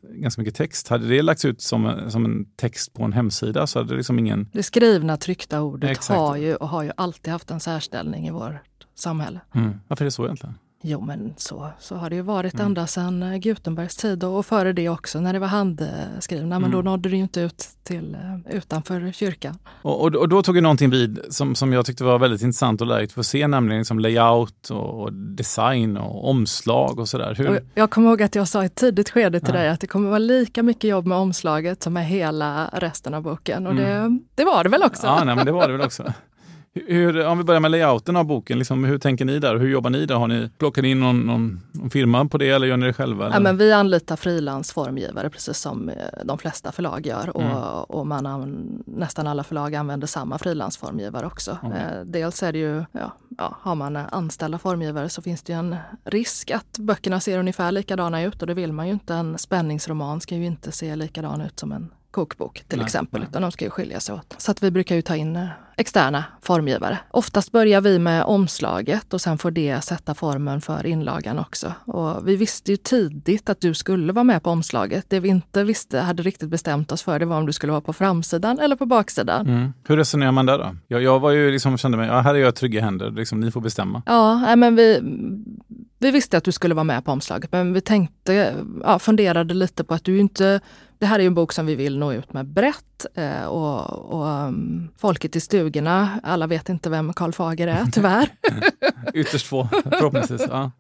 ganska 0.03 0.41
mycket 0.41 0.55
text. 0.55 0.88
Hade 0.88 1.07
det 1.07 1.21
lagts 1.21 1.45
ut 1.45 1.62
som, 1.62 1.93
som 2.09 2.25
en 2.25 2.45
text 2.55 2.93
på 2.93 3.03
en 3.03 3.13
hemsida 3.13 3.67
så 3.67 3.79
hade 3.79 3.89
det 3.89 3.95
liksom 3.95 4.19
ingen... 4.19 4.50
Det 4.53 4.63
skrivna 4.63 5.17
tryckta 5.17 5.62
ordet 5.62 6.07
har 6.07 6.36
ju 6.36 6.55
och 6.55 6.67
har 6.67 6.83
ju 6.83 6.91
alltid 6.98 7.33
haft 7.33 7.51
en 7.51 7.59
särställning 7.59 8.27
i 8.27 8.31
vår 8.31 8.62
samhälle. 8.99 9.39
Mm. 9.53 9.79
Varför 9.87 10.03
är 10.03 10.07
det 10.07 10.11
så 10.11 10.23
egentligen? 10.23 10.55
Jo 10.81 11.01
men 11.01 11.33
så, 11.37 11.69
så 11.79 11.95
har 11.95 12.09
det 12.09 12.15
ju 12.15 12.21
varit 12.21 12.53
mm. 12.53 12.65
ända 12.65 12.87
sedan 12.87 13.23
eh, 13.23 13.37
Gutenbergs 13.37 13.97
tid 13.97 14.23
och, 14.23 14.45
före 14.45 14.73
det 14.73 14.89
också 14.89 15.19
när 15.19 15.33
det 15.33 15.39
var 15.39 15.47
handskrivna. 15.47 16.55
Mm. 16.55 16.61
Men 16.61 16.71
då 16.71 16.81
nådde 16.81 17.09
det 17.09 17.15
ju 17.15 17.21
inte 17.21 17.41
ut 17.41 17.69
till 17.83 18.15
eh, 18.15 18.55
utanför 18.55 19.11
kyrkan. 19.11 19.57
Och, 19.81 20.01
och, 20.01 20.15
och, 20.15 20.29
då 20.29 20.43
tog 20.43 20.55
ju 20.55 20.61
någonting 20.61 20.89
vid 20.89 21.19
som, 21.29 21.55
som 21.55 21.73
jag 21.73 21.85
tyckte 21.85 22.03
var 22.03 22.19
väldigt 22.19 22.41
intressant 22.41 22.81
och 22.81 22.87
lärorikt 22.87 23.13
för 23.13 23.19
att 23.19 23.25
se, 23.25 23.47
nämligen 23.47 23.79
liksom 23.79 23.99
layout 23.99 24.69
och 24.69 25.13
design 25.13 25.97
och 25.97 26.29
omslag 26.29 26.99
och 26.99 27.09
sådär. 27.09 27.35
Hur... 27.35 27.63
Jag 27.75 27.89
kommer 27.89 28.09
ihåg 28.09 28.21
att 28.21 28.35
jag 28.35 28.47
sa 28.47 28.63
i 28.63 28.65
ett 28.65 28.75
tidigt 28.75 29.09
skede 29.09 29.39
till 29.39 29.55
ja. 29.55 29.59
dig 29.59 29.69
att 29.69 29.79
det 29.79 29.87
kommer 29.87 30.09
vara 30.09 30.19
lika 30.19 30.63
mycket 30.63 30.89
jobb 30.89 31.05
med 31.05 31.17
omslaget 31.17 31.83
som 31.83 31.93
med 31.93 32.05
hela 32.07 32.69
resten 32.73 33.13
av 33.13 33.23
boken. 33.23 33.67
Och 33.67 33.73
mm. 33.73 34.17
det, 34.17 34.25
det 34.35 34.45
var 34.45 34.63
det 34.63 34.69
väl 34.69 34.83
också? 34.83 35.07
Ja, 35.07 35.23
nej, 35.23 35.35
men 35.35 35.45
det 35.45 35.51
var 35.51 35.67
det 35.67 35.73
väl 35.73 35.85
också. 35.85 36.13
Hur, 36.73 37.25
om 37.25 37.38
vi 37.38 37.43
börjar 37.43 37.59
med 37.59 37.71
layouten 37.71 38.15
av 38.15 38.25
boken, 38.25 38.57
liksom, 38.57 38.83
hur 38.83 38.97
tänker 38.97 39.25
ni 39.25 39.39
där? 39.39 39.55
Hur 39.55 39.69
jobbar 39.69 39.89
ni 39.89 40.05
där? 40.05 40.15
Har 40.15 40.27
ni 40.27 40.49
plockat 40.57 40.85
in 40.85 40.99
någon, 40.99 41.19
någon, 41.19 41.61
någon 41.71 41.89
firma 41.89 42.25
på 42.25 42.38
det 42.38 42.49
eller 42.49 42.67
gör 42.67 42.77
ni 42.77 42.85
det 42.85 42.93
själva? 42.93 43.25
Eller? 43.25 43.35
Ja, 43.35 43.39
men 43.39 43.57
vi 43.57 43.71
anlitar 43.73 44.15
frilansformgivare 44.15 45.29
precis 45.29 45.57
som 45.57 45.89
eh, 45.89 45.95
de 46.25 46.38
flesta 46.38 46.71
förlag 46.71 47.07
gör 47.07 47.29
och, 47.29 47.41
mm. 47.41 47.57
och 47.88 48.07
man, 48.07 48.81
nästan 48.85 49.27
alla 49.27 49.43
förlag 49.43 49.75
använder 49.75 50.07
samma 50.07 50.38
frilansformgivare 50.38 51.25
också. 51.25 51.57
Mm. 51.63 52.11
dels 52.11 52.43
är 52.43 52.53
det 52.53 52.59
ju, 52.59 52.83
ja, 52.91 53.13
ja, 53.38 53.57
har 53.61 53.75
man 53.75 53.95
anställda 53.95 54.57
formgivare 54.57 55.09
så 55.09 55.21
finns 55.21 55.43
det 55.43 55.53
ju 55.53 55.59
en 55.59 55.75
risk 56.03 56.51
att 56.51 56.77
böckerna 56.79 57.19
ser 57.19 57.39
ungefär 57.39 57.71
likadana 57.71 58.23
ut 58.23 58.41
och 58.41 58.47
det 58.47 58.53
vill 58.53 58.73
man 58.73 58.88
ju 58.88 58.93
inte. 58.93 59.13
En 59.13 59.38
spänningsroman 59.38 60.21
ska 60.21 60.35
ju 60.35 60.45
inte 60.45 60.71
se 60.71 60.95
likadan 60.95 61.41
ut 61.41 61.59
som 61.59 61.71
en 61.71 61.89
kokbok 62.11 62.63
till 62.67 62.77
nej, 62.77 62.85
exempel, 62.85 63.21
nej. 63.21 63.29
utan 63.29 63.41
de 63.41 63.51
ska 63.51 63.65
ju 63.65 63.71
skilja 63.71 63.99
sig 63.99 64.15
åt. 64.15 64.35
Så 64.37 64.51
att 64.51 64.63
vi 64.63 64.71
brukar 64.71 64.95
ju 64.95 65.01
ta 65.01 65.15
in 65.15 65.35
eh, 65.35 65.47
externa 65.77 66.23
formgivare. 66.41 66.99
Oftast 67.11 67.51
börjar 67.51 67.81
vi 67.81 67.99
med 67.99 68.23
omslaget 68.23 69.13
och 69.13 69.21
sen 69.21 69.37
får 69.37 69.51
det 69.51 69.81
sätta 69.81 70.15
formen 70.15 70.61
för 70.61 70.85
inlagan 70.85 71.39
också. 71.39 71.73
Och 71.85 72.27
vi 72.27 72.35
visste 72.35 72.71
ju 72.71 72.77
tidigt 72.77 73.49
att 73.49 73.61
du 73.61 73.73
skulle 73.73 74.13
vara 74.13 74.23
med 74.23 74.43
på 74.43 74.49
omslaget. 74.49 75.05
Det 75.07 75.19
vi 75.19 75.29
inte 75.29 75.63
visste, 75.63 75.99
hade 75.99 76.23
riktigt 76.23 76.49
bestämt 76.49 76.91
oss 76.91 77.03
för, 77.03 77.19
det 77.19 77.25
var 77.25 77.37
om 77.37 77.45
du 77.45 77.53
skulle 77.53 77.71
vara 77.71 77.81
på 77.81 77.93
framsidan 77.93 78.59
eller 78.59 78.75
på 78.75 78.85
baksidan. 78.85 79.47
Mm. 79.47 79.73
Hur 79.87 79.97
resonerar 79.97 80.31
man 80.31 80.45
där 80.45 80.57
då? 80.57 80.75
Jag, 80.87 81.01
jag 81.01 81.19
var 81.19 81.31
ju 81.31 81.51
liksom, 81.51 81.77
kände 81.77 81.97
mig, 81.97 82.07
ja, 82.07 82.19
här 82.19 82.35
är 82.35 82.39
jag 82.39 82.55
trygga 82.55 82.81
händer, 82.81 83.11
liksom, 83.11 83.39
ni 83.39 83.51
får 83.51 83.61
bestämma. 83.61 84.03
Ja, 84.05 84.55
men 84.55 84.75
vi, 84.75 85.01
vi 85.99 86.11
visste 86.11 86.37
att 86.37 86.43
du 86.43 86.51
skulle 86.51 86.75
vara 86.75 86.83
med 86.83 87.05
på 87.05 87.11
omslaget, 87.11 87.51
men 87.51 87.73
vi 87.73 87.81
tänkte, 87.81 88.55
ja, 88.83 88.99
funderade 88.99 89.53
lite 89.53 89.83
på 89.83 89.93
att 89.93 90.03
du 90.03 90.19
inte 90.19 90.59
det 90.99 91.05
här 91.05 91.19
är 91.19 91.23
ju 91.23 91.27
en 91.27 91.33
bok 91.33 91.53
som 91.53 91.65
vi 91.65 91.75
vill 91.75 91.97
nå 91.97 92.13
ut 92.13 92.33
med 92.33 92.45
brett 92.45 93.05
eh, 93.15 93.43
och, 93.43 93.89
och 94.13 94.25
um, 94.27 94.89
folket 94.97 95.35
i 95.35 95.39
stugorna, 95.39 96.19
alla 96.23 96.47
vet 96.47 96.69
inte 96.69 96.89
vem 96.89 97.13
Karl 97.13 97.31
Fager 97.31 97.67
är 97.67 97.85
tyvärr. 97.91 98.29
Ytterst 99.13 99.47
få 99.47 99.67
förhoppningsvis. 99.83 100.45
Ja. 100.49 100.71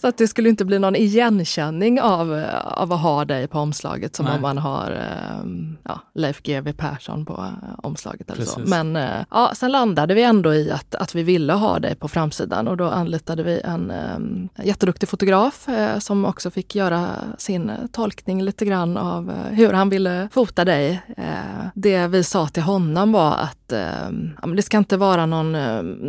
Så 0.00 0.08
att 0.08 0.18
det 0.18 0.28
skulle 0.28 0.48
inte 0.48 0.64
bli 0.64 0.78
någon 0.78 0.96
igenkänning 0.96 2.00
av, 2.00 2.46
av 2.64 2.92
att 2.92 3.00
ha 3.00 3.24
dig 3.24 3.48
på 3.48 3.58
omslaget 3.58 4.16
som 4.16 4.26
Nej. 4.26 4.34
om 4.34 4.42
man 4.42 4.58
har 4.58 4.90
ehm, 4.90 5.76
ja, 5.84 6.00
Leif 6.14 6.42
GW 6.42 6.72
Persson 6.72 7.26
på 7.26 7.32
eh, 7.32 7.78
omslaget. 7.82 8.30
Eller 8.30 8.44
så. 8.44 8.60
Men 8.60 8.96
eh, 8.96 9.24
ja, 9.30 9.52
sen 9.56 9.72
landade 9.72 10.14
vi 10.14 10.22
ändå 10.22 10.54
i 10.54 10.70
att, 10.70 10.94
att 10.94 11.14
vi 11.14 11.22
ville 11.22 11.52
ha 11.52 11.78
dig 11.78 11.94
på 11.94 12.08
framsidan 12.08 12.68
och 12.68 12.76
då 12.76 12.88
anlitade 12.88 13.42
vi 13.42 13.60
en 13.60 13.90
um, 13.90 14.48
jätteduktig 14.64 15.08
fotograf 15.08 15.68
eh, 15.68 15.98
som 15.98 16.24
också 16.24 16.50
fick 16.50 16.74
göra 16.74 17.08
sin 17.38 17.72
tolkning 17.92 18.42
lite 18.42 18.64
grann 18.64 18.96
av 18.96 19.30
eh, 19.30 19.36
hur 19.36 19.72
han 19.72 19.90
ville 19.90 20.28
fota 20.32 20.64
dig. 20.64 21.02
Eh, 21.16 21.66
det 21.74 22.06
vi 22.06 22.24
sa 22.24 22.48
till 22.48 22.62
honom 22.62 23.12
var 23.12 23.34
att 23.34 23.72
eh, 23.72 24.52
det 24.56 24.62
ska 24.62 24.78
inte 24.78 24.96
vara 24.96 25.26
någon, 25.26 25.52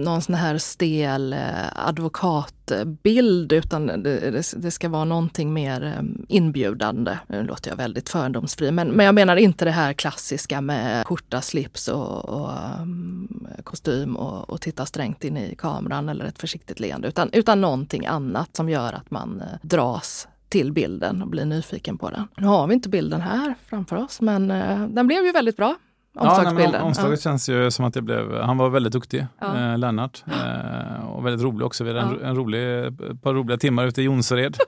någon 0.03 0.21
sån 0.21 0.35
här 0.35 0.57
stel 0.57 1.35
advokat 1.75 2.60
bild 2.85 3.51
utan 3.51 3.87
det, 3.87 4.43
det, 4.55 4.71
ska 4.71 4.89
vara 4.89 5.05
någonting 5.05 5.53
mer 5.53 5.83
eh, 5.83 6.03
inbjudande. 6.27 7.17
Nu 7.27 7.43
låter 7.43 7.69
jag 7.69 7.77
väldigt 7.77 8.09
fördomsfri 8.09 8.71
men, 8.71 8.87
men 8.87 9.05
jag 9.05 9.15
menar 9.15 9.35
inte 9.35 9.65
det 9.65 9.71
här 9.71 9.93
klassiska 9.93 10.61
med 10.61 11.07
skjorta, 11.07 11.41
slips 11.41 11.87
och, 11.87 12.25
och 12.25 12.51
eh, 12.51 13.63
kostym 13.63 14.15
och, 14.15 14.49
och, 14.49 14.61
titta 14.61 14.85
strängt 14.85 15.23
in 15.23 15.37
i 15.37 15.55
kameran 15.55 16.09
eller 16.09 16.25
ett 16.25 16.39
försiktigt 16.39 16.79
leende 16.79 17.07
utan, 17.07 17.29
utan 17.33 17.61
någonting 17.61 18.05
annat 18.05 18.55
som 18.55 18.69
gör 18.69 18.93
att 18.93 19.11
man 19.11 19.41
eh, 19.41 19.47
dras 19.61 20.27
till 20.49 20.71
bilden 20.71 21.21
och 21.21 21.27
blir 21.27 21.45
nyfiken 21.45 21.97
på 21.97 22.09
den. 22.09 22.27
Nu 22.37 22.47
har 22.47 22.67
vi 22.67 22.73
inte 22.73 22.89
bilden 22.89 23.21
här 23.21 23.55
framför 23.65 23.95
oss 23.95 24.21
men 24.21 24.47
den 24.95 25.07
blev 25.07 25.25
ju 25.25 25.31
väldigt 25.31 25.57
bra. 25.57 25.75
Omslagsbilden. 26.15 26.81
Ja, 26.81 26.83
omslaget 26.83 27.19
ja. 27.25 27.31
känns 27.31 27.49
ju 27.49 27.71
som 27.71 27.85
att 27.85 27.93
det 27.93 28.01
blev, 28.01 28.41
han 28.41 28.57
var 28.57 28.69
väldigt 28.69 28.93
duktig, 28.93 29.27
ja. 29.39 29.57
eh, 29.57 29.77
Lennart. 29.77 30.23
Eh, 30.27 31.05
och 31.05 31.25
väldigt 31.25 31.43
rolig 31.43 31.65
också. 31.65 31.83
Vi 31.83 31.89
hade 31.89 32.01
en, 32.01 32.21
en 32.21 32.35
rolig, 32.35 32.85
ett 32.85 33.21
par 33.21 33.33
roliga 33.33 33.57
timmar 33.57 33.85
ute 33.85 34.01
i 34.01 34.05
Jonsered. 34.05 34.57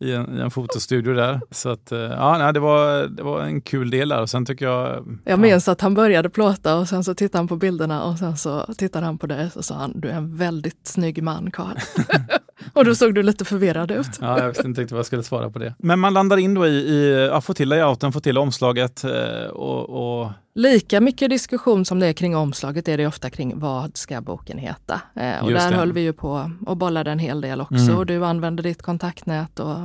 I 0.00 0.12
en, 0.12 0.38
i 0.38 0.40
en 0.40 0.50
fotostudio 0.50 1.14
där. 1.14 1.40
Så 1.50 1.68
att, 1.68 1.92
eh, 1.92 1.98
ja, 1.98 2.38
nej, 2.38 2.52
det, 2.52 2.60
var, 2.60 3.06
det 3.06 3.22
var 3.22 3.40
en 3.40 3.60
kul 3.60 3.90
del 3.90 4.08
där. 4.08 4.22
Och 4.22 4.30
sen 4.30 4.46
tycker 4.46 4.66
jag... 4.66 5.06
Jag 5.24 5.38
minns 5.38 5.68
att 5.68 5.80
han 5.80 5.94
började 5.94 6.30
plåta 6.30 6.76
och 6.76 6.88
sen 6.88 7.04
så 7.04 7.14
tittade 7.14 7.38
han 7.38 7.48
på 7.48 7.56
bilderna 7.56 8.04
och 8.04 8.18
sen 8.18 8.36
så 8.36 8.74
tittade 8.78 9.06
han 9.06 9.18
på 9.18 9.26
dig 9.26 9.50
och 9.54 9.64
sa 9.64 9.74
han, 9.74 10.00
du 10.00 10.08
är 10.08 10.14
en 10.14 10.36
väldigt 10.36 10.86
snygg 10.86 11.22
man 11.22 11.50
Karl. 11.50 11.76
och 12.76 12.84
då 12.84 12.94
såg 12.94 13.14
du 13.14 13.22
lite 13.22 13.44
förvirrad 13.44 13.90
ut. 13.90 14.18
ja, 14.20 14.38
jag 14.38 14.48
visste 14.48 14.66
inte 14.66 14.80
riktigt 14.80 14.92
vad 14.92 14.98
jag 14.98 15.06
skulle 15.06 15.22
svara 15.22 15.50
på 15.50 15.58
det. 15.58 15.74
Men 15.78 15.98
man 15.98 16.14
landar 16.14 16.36
in 16.36 16.54
då 16.54 16.66
i, 16.66 16.70
i 16.70 17.28
att 17.32 17.44
få 17.44 17.54
till 17.54 17.68
layouten, 17.68 18.12
få 18.12 18.20
till 18.20 18.38
omslaget 18.38 19.04
eh, 19.04 19.50
och, 19.50 20.22
och 20.22 20.32
Lika 20.54 21.00
mycket 21.00 21.30
diskussion 21.30 21.84
som 21.84 22.00
det 22.00 22.06
är 22.06 22.12
kring 22.12 22.36
omslaget 22.36 22.88
är 22.88 22.98
det 22.98 23.06
ofta 23.06 23.30
kring 23.30 23.58
vad 23.58 23.96
ska 23.96 24.20
boken 24.20 24.58
heta? 24.58 25.00
Eh, 25.14 25.44
och 25.44 25.50
där 25.50 25.70
det. 25.70 25.76
höll 25.76 25.92
vi 25.92 26.00
ju 26.00 26.12
på 26.12 26.50
och 26.66 26.76
bollade 26.76 27.10
en 27.10 27.18
hel 27.18 27.40
del 27.40 27.60
också. 27.60 27.74
Mm. 27.74 27.96
Och 27.96 28.06
du 28.06 28.24
använde 28.24 28.62
ditt 28.62 28.82
kontaktnät 28.82 29.60
och 29.60 29.76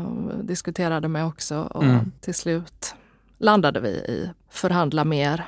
diskuterade 0.43 1.07
med 1.07 1.25
också. 1.25 1.60
Och 1.60 1.83
mm. 1.83 2.12
till 2.21 2.33
slut 2.33 2.95
landade 3.38 3.79
vi 3.79 3.89
i 3.89 4.29
förhandla 4.50 5.05
mer 5.05 5.45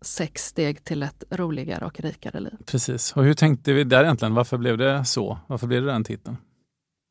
sex 0.00 0.46
steg 0.46 0.84
till 0.84 1.02
ett 1.02 1.24
roligare 1.30 1.84
och 1.84 2.00
rikare 2.00 2.40
liv. 2.40 2.56
Precis. 2.66 3.12
Och 3.12 3.24
hur 3.24 3.34
tänkte 3.34 3.72
vi 3.72 3.84
där 3.84 4.04
egentligen? 4.04 4.34
Varför 4.34 4.56
blev 4.56 4.78
det 4.78 5.04
så? 5.04 5.38
Varför 5.46 5.66
blev 5.66 5.84
det 5.84 5.92
den 5.92 6.04
titeln? 6.04 6.36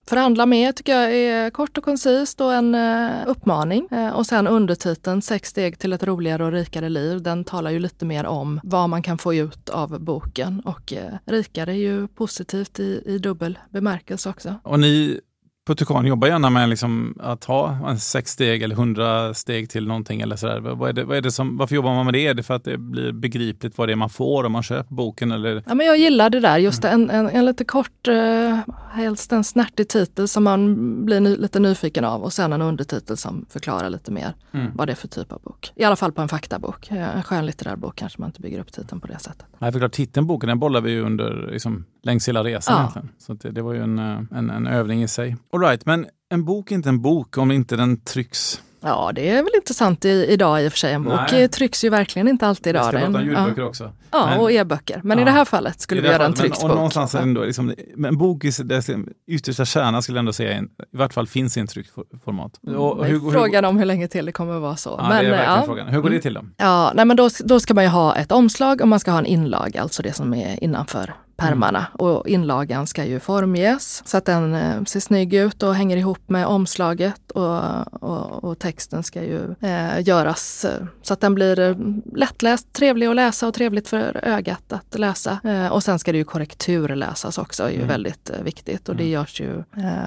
Förhandla 0.07 0.45
med 0.45 0.75
tycker 0.75 0.95
jag 0.95 1.15
är 1.15 1.49
kort 1.49 1.77
och 1.77 1.83
koncist 1.83 2.41
och 2.41 2.53
en 2.53 2.75
eh, 2.75 3.27
uppmaning. 3.27 3.87
Eh, 3.91 4.09
och 4.09 4.25
sen 4.25 4.47
undertiteln 4.47 5.21
Sex 5.21 5.49
steg 5.49 5.79
till 5.79 5.93
ett 5.93 6.03
roligare 6.03 6.45
och 6.45 6.51
rikare 6.51 6.89
liv. 6.89 7.21
Den 7.21 7.43
talar 7.43 7.71
ju 7.71 7.79
lite 7.79 8.05
mer 8.05 8.25
om 8.25 8.59
vad 8.63 8.89
man 8.89 9.03
kan 9.03 9.17
få 9.17 9.33
ut 9.33 9.69
av 9.69 9.99
boken. 9.99 10.59
Och 10.65 10.93
eh, 10.93 11.13
rikare 11.25 11.71
är 11.71 11.77
ju 11.77 12.07
positivt 12.07 12.79
i, 12.79 13.03
i 13.05 13.17
dubbel 13.17 13.59
bemärkelse 13.69 14.29
också. 14.29 14.55
Och 14.63 14.79
ni 14.79 15.19
på 15.65 15.75
Tukan 15.75 16.05
jobbar 16.05 16.27
gärna 16.27 16.49
med 16.49 16.69
liksom 16.69 17.17
att 17.19 17.43
ha 17.43 17.89
en 17.89 17.99
sex 17.99 18.31
steg 18.31 18.63
eller 18.63 18.75
hundra 18.75 19.33
steg 19.33 19.69
till 19.69 19.87
någonting 19.87 20.21
eller 20.21 20.35
sådär. 20.35 20.59
Vad 20.59 20.89
är 20.89 20.93
det, 20.93 21.03
vad 21.03 21.17
är 21.17 21.21
det 21.21 21.31
som, 21.31 21.57
varför 21.57 21.75
jobbar 21.75 21.93
man 21.93 22.05
med 22.05 22.13
det? 22.13 22.27
Är 22.27 22.33
det 22.33 22.43
för 22.43 22.53
att 22.53 22.63
det 22.63 22.77
blir 22.77 23.11
begripligt 23.11 23.77
vad 23.77 23.87
det 23.87 23.91
är 23.91 23.95
man 23.95 24.09
får 24.09 24.43
om 24.43 24.51
man 24.51 24.63
köper 24.63 24.95
boken? 24.95 25.31
Eller? 25.31 25.63
Ja, 25.67 25.75
men 25.75 25.87
jag 25.87 25.97
gillar 25.97 26.29
det 26.29 26.39
där, 26.39 26.57
just 26.57 26.85
mm. 26.85 27.09
en, 27.09 27.09
en, 27.09 27.29
en 27.29 27.45
lite 27.45 27.65
kort, 27.65 28.07
eh, 28.07 28.59
helst 28.91 29.31
en 29.31 29.43
snärtig 29.43 29.87
titel 29.87 30.27
som 30.27 30.43
man 30.43 30.75
blir 31.05 31.19
ny, 31.19 31.35
lite 31.35 31.59
nyfiken 31.59 32.05
av 32.05 32.23
och 32.23 32.33
sen 32.33 32.53
en 32.53 32.61
undertitel 32.61 33.17
som 33.17 33.45
förklarar 33.49 33.89
lite 33.89 34.11
mer 34.11 34.33
mm. 34.51 34.71
vad 34.75 34.87
det 34.87 34.91
är 34.91 34.95
för 34.95 35.07
typ 35.07 35.31
av 35.31 35.41
bok. 35.41 35.71
I 35.75 35.83
alla 35.83 35.95
fall 35.95 36.11
på 36.11 36.21
en 36.21 36.29
faktabok. 36.29 36.91
En 36.91 37.23
skönlitterär 37.23 37.75
bok 37.75 37.95
kanske 37.95 38.21
man 38.21 38.29
inte 38.29 38.41
bygger 38.41 38.59
upp 38.59 38.71
titeln 38.71 39.01
på 39.01 39.07
det 39.07 39.19
sättet. 39.19 39.45
Nej, 39.59 39.71
för 39.71 39.79
klart, 39.79 39.91
titeln 39.91 40.27
boken 40.27 40.47
den 40.47 40.59
bollar 40.59 40.81
vi 40.81 40.91
ju 40.91 41.01
under 41.01 41.49
liksom, 41.51 41.85
längs 42.01 42.27
hela 42.27 42.43
resan. 42.43 42.91
Ja. 42.95 43.01
Så 43.17 43.33
det, 43.33 43.51
det, 43.51 43.61
var 43.61 43.73
ju 43.73 43.83
en, 43.83 43.99
eh, 43.99 44.19
en, 44.31 44.49
en 44.49 44.67
övning 44.67 45.03
i 45.03 45.07
sig. 45.07 45.37
Alright, 45.53 45.85
men 45.85 46.07
en 46.29 46.45
bok 46.45 46.71
är 46.71 46.75
inte 46.75 46.89
en 46.89 47.01
bok 47.01 47.37
om 47.37 47.51
inte 47.51 47.75
den 47.75 48.01
trycks 48.01 48.61
Ja, 48.85 49.11
det 49.15 49.29
är 49.29 49.43
väl 49.43 49.55
intressant 49.55 50.05
i, 50.05 50.25
idag 50.29 50.63
i 50.63 50.67
och 50.67 50.71
för 50.71 50.79
sig. 50.79 50.93
En 50.93 51.03
bok 51.03 51.31
Nej. 51.31 51.47
trycks 51.47 51.83
ju 51.83 51.89
verkligen 51.89 52.27
inte 52.27 52.47
alltid 52.47 52.69
idag. 52.69 52.91
Vi 52.91 52.97
ska 52.97 53.05
prata 53.05 53.19
om 53.19 53.25
ljudböcker 53.25 53.61
ja. 53.61 53.67
också. 53.67 53.91
Ja, 54.11 54.25
men, 54.25 54.39
och 54.39 54.51
e-böcker. 54.51 55.01
Men 55.03 55.17
ja. 55.17 55.21
i 55.21 55.25
det 55.25 55.31
här 55.31 55.45
fallet 55.45 55.81
skulle 55.81 56.01
vi 56.01 56.07
göra 56.07 56.25
en 56.25 56.33
trycksbok. 56.33 56.69
Och 56.69 56.75
någonstans 56.75 57.15
ändå, 57.15 57.43
liksom, 57.43 57.73
en 58.05 58.17
bok 58.17 58.45
dess 58.63 58.89
yttersta 59.27 59.65
kärna 59.65 60.01
skulle 60.01 60.17
jag 60.17 60.19
ändå 60.19 60.33
säga, 60.33 60.61
i 60.61 60.67
vart 60.91 61.13
fall 61.13 61.27
finns 61.27 61.57
i 61.57 61.59
en 61.59 61.67
tryckformat. 61.67 62.59
Mm, 62.67 62.79
och, 62.79 63.05
hur, 63.05 63.31
frågan 63.31 63.63
hur, 63.63 63.69
om 63.69 63.77
hur 63.77 63.85
länge 63.85 64.07
till 64.07 64.25
det 64.25 64.31
kommer 64.31 64.55
att 64.55 64.61
vara 64.61 64.75
så. 64.75 64.95
Ja, 64.97 65.09
men, 65.09 65.25
det 65.25 65.35
är 65.35 65.43
ja. 65.43 65.63
frågan. 65.65 65.87
Hur 65.87 66.01
går 66.01 66.09
det 66.09 66.15
mm. 66.15 66.21
till 66.21 66.33
då? 66.33 66.41
Ja, 66.57 66.91
nej, 66.95 67.05
men 67.05 67.17
då, 67.17 67.29
då 67.43 67.59
ska 67.59 67.73
man 67.73 67.83
ju 67.83 67.89
ha 67.89 68.15
ett 68.15 68.31
omslag 68.31 68.81
och 68.81 68.87
man 68.87 68.99
ska 68.99 69.11
ha 69.11 69.19
en 69.19 69.25
inlag, 69.25 69.77
alltså 69.77 70.03
det 70.03 70.13
som 70.13 70.33
är 70.33 70.63
innanför 70.63 71.13
pärmarna. 71.47 71.79
Mm. 71.79 71.89
Och 71.93 72.27
inlagan 72.27 72.87
ska 72.87 73.05
ju 73.05 73.19
formges 73.19 74.01
så 74.05 74.17
att 74.17 74.25
den 74.25 74.53
eh, 74.53 74.83
ser 74.83 74.99
snygg 74.99 75.33
ut 75.33 75.63
och 75.63 75.75
hänger 75.75 75.97
ihop 75.97 76.29
med 76.29 76.45
omslaget 76.45 77.31
och, 77.31 78.03
och, 78.03 78.43
och 78.43 78.59
texten 78.59 79.03
ska 79.03 79.23
ju 79.23 79.55
eh, 79.61 80.07
göras 80.07 80.65
eh, 80.65 80.85
så 81.01 81.13
att 81.13 81.21
den 81.21 81.35
blir 81.35 81.59
eh, 81.59 81.75
lättläst, 82.15 82.73
trevlig 82.73 83.07
att 83.07 83.15
läsa 83.15 83.47
och 83.47 83.53
trevligt 83.53 83.87
för 83.87 84.19
ögat 84.23 84.73
att 84.73 84.99
läsa. 84.99 85.39
Eh, 85.43 85.67
och 85.67 85.83
sen 85.83 85.99
ska 85.99 86.11
det 86.11 86.17
ju 86.17 86.23
korrekturläsas 86.23 87.37
också, 87.37 87.63
är 87.63 87.69
ju 87.69 87.75
mm. 87.75 87.87
väldigt 87.87 88.31
viktigt 88.43 88.89
och 88.89 88.95
det 88.95 89.03
mm. 89.03 89.13
görs 89.13 89.41
ju, 89.41 89.63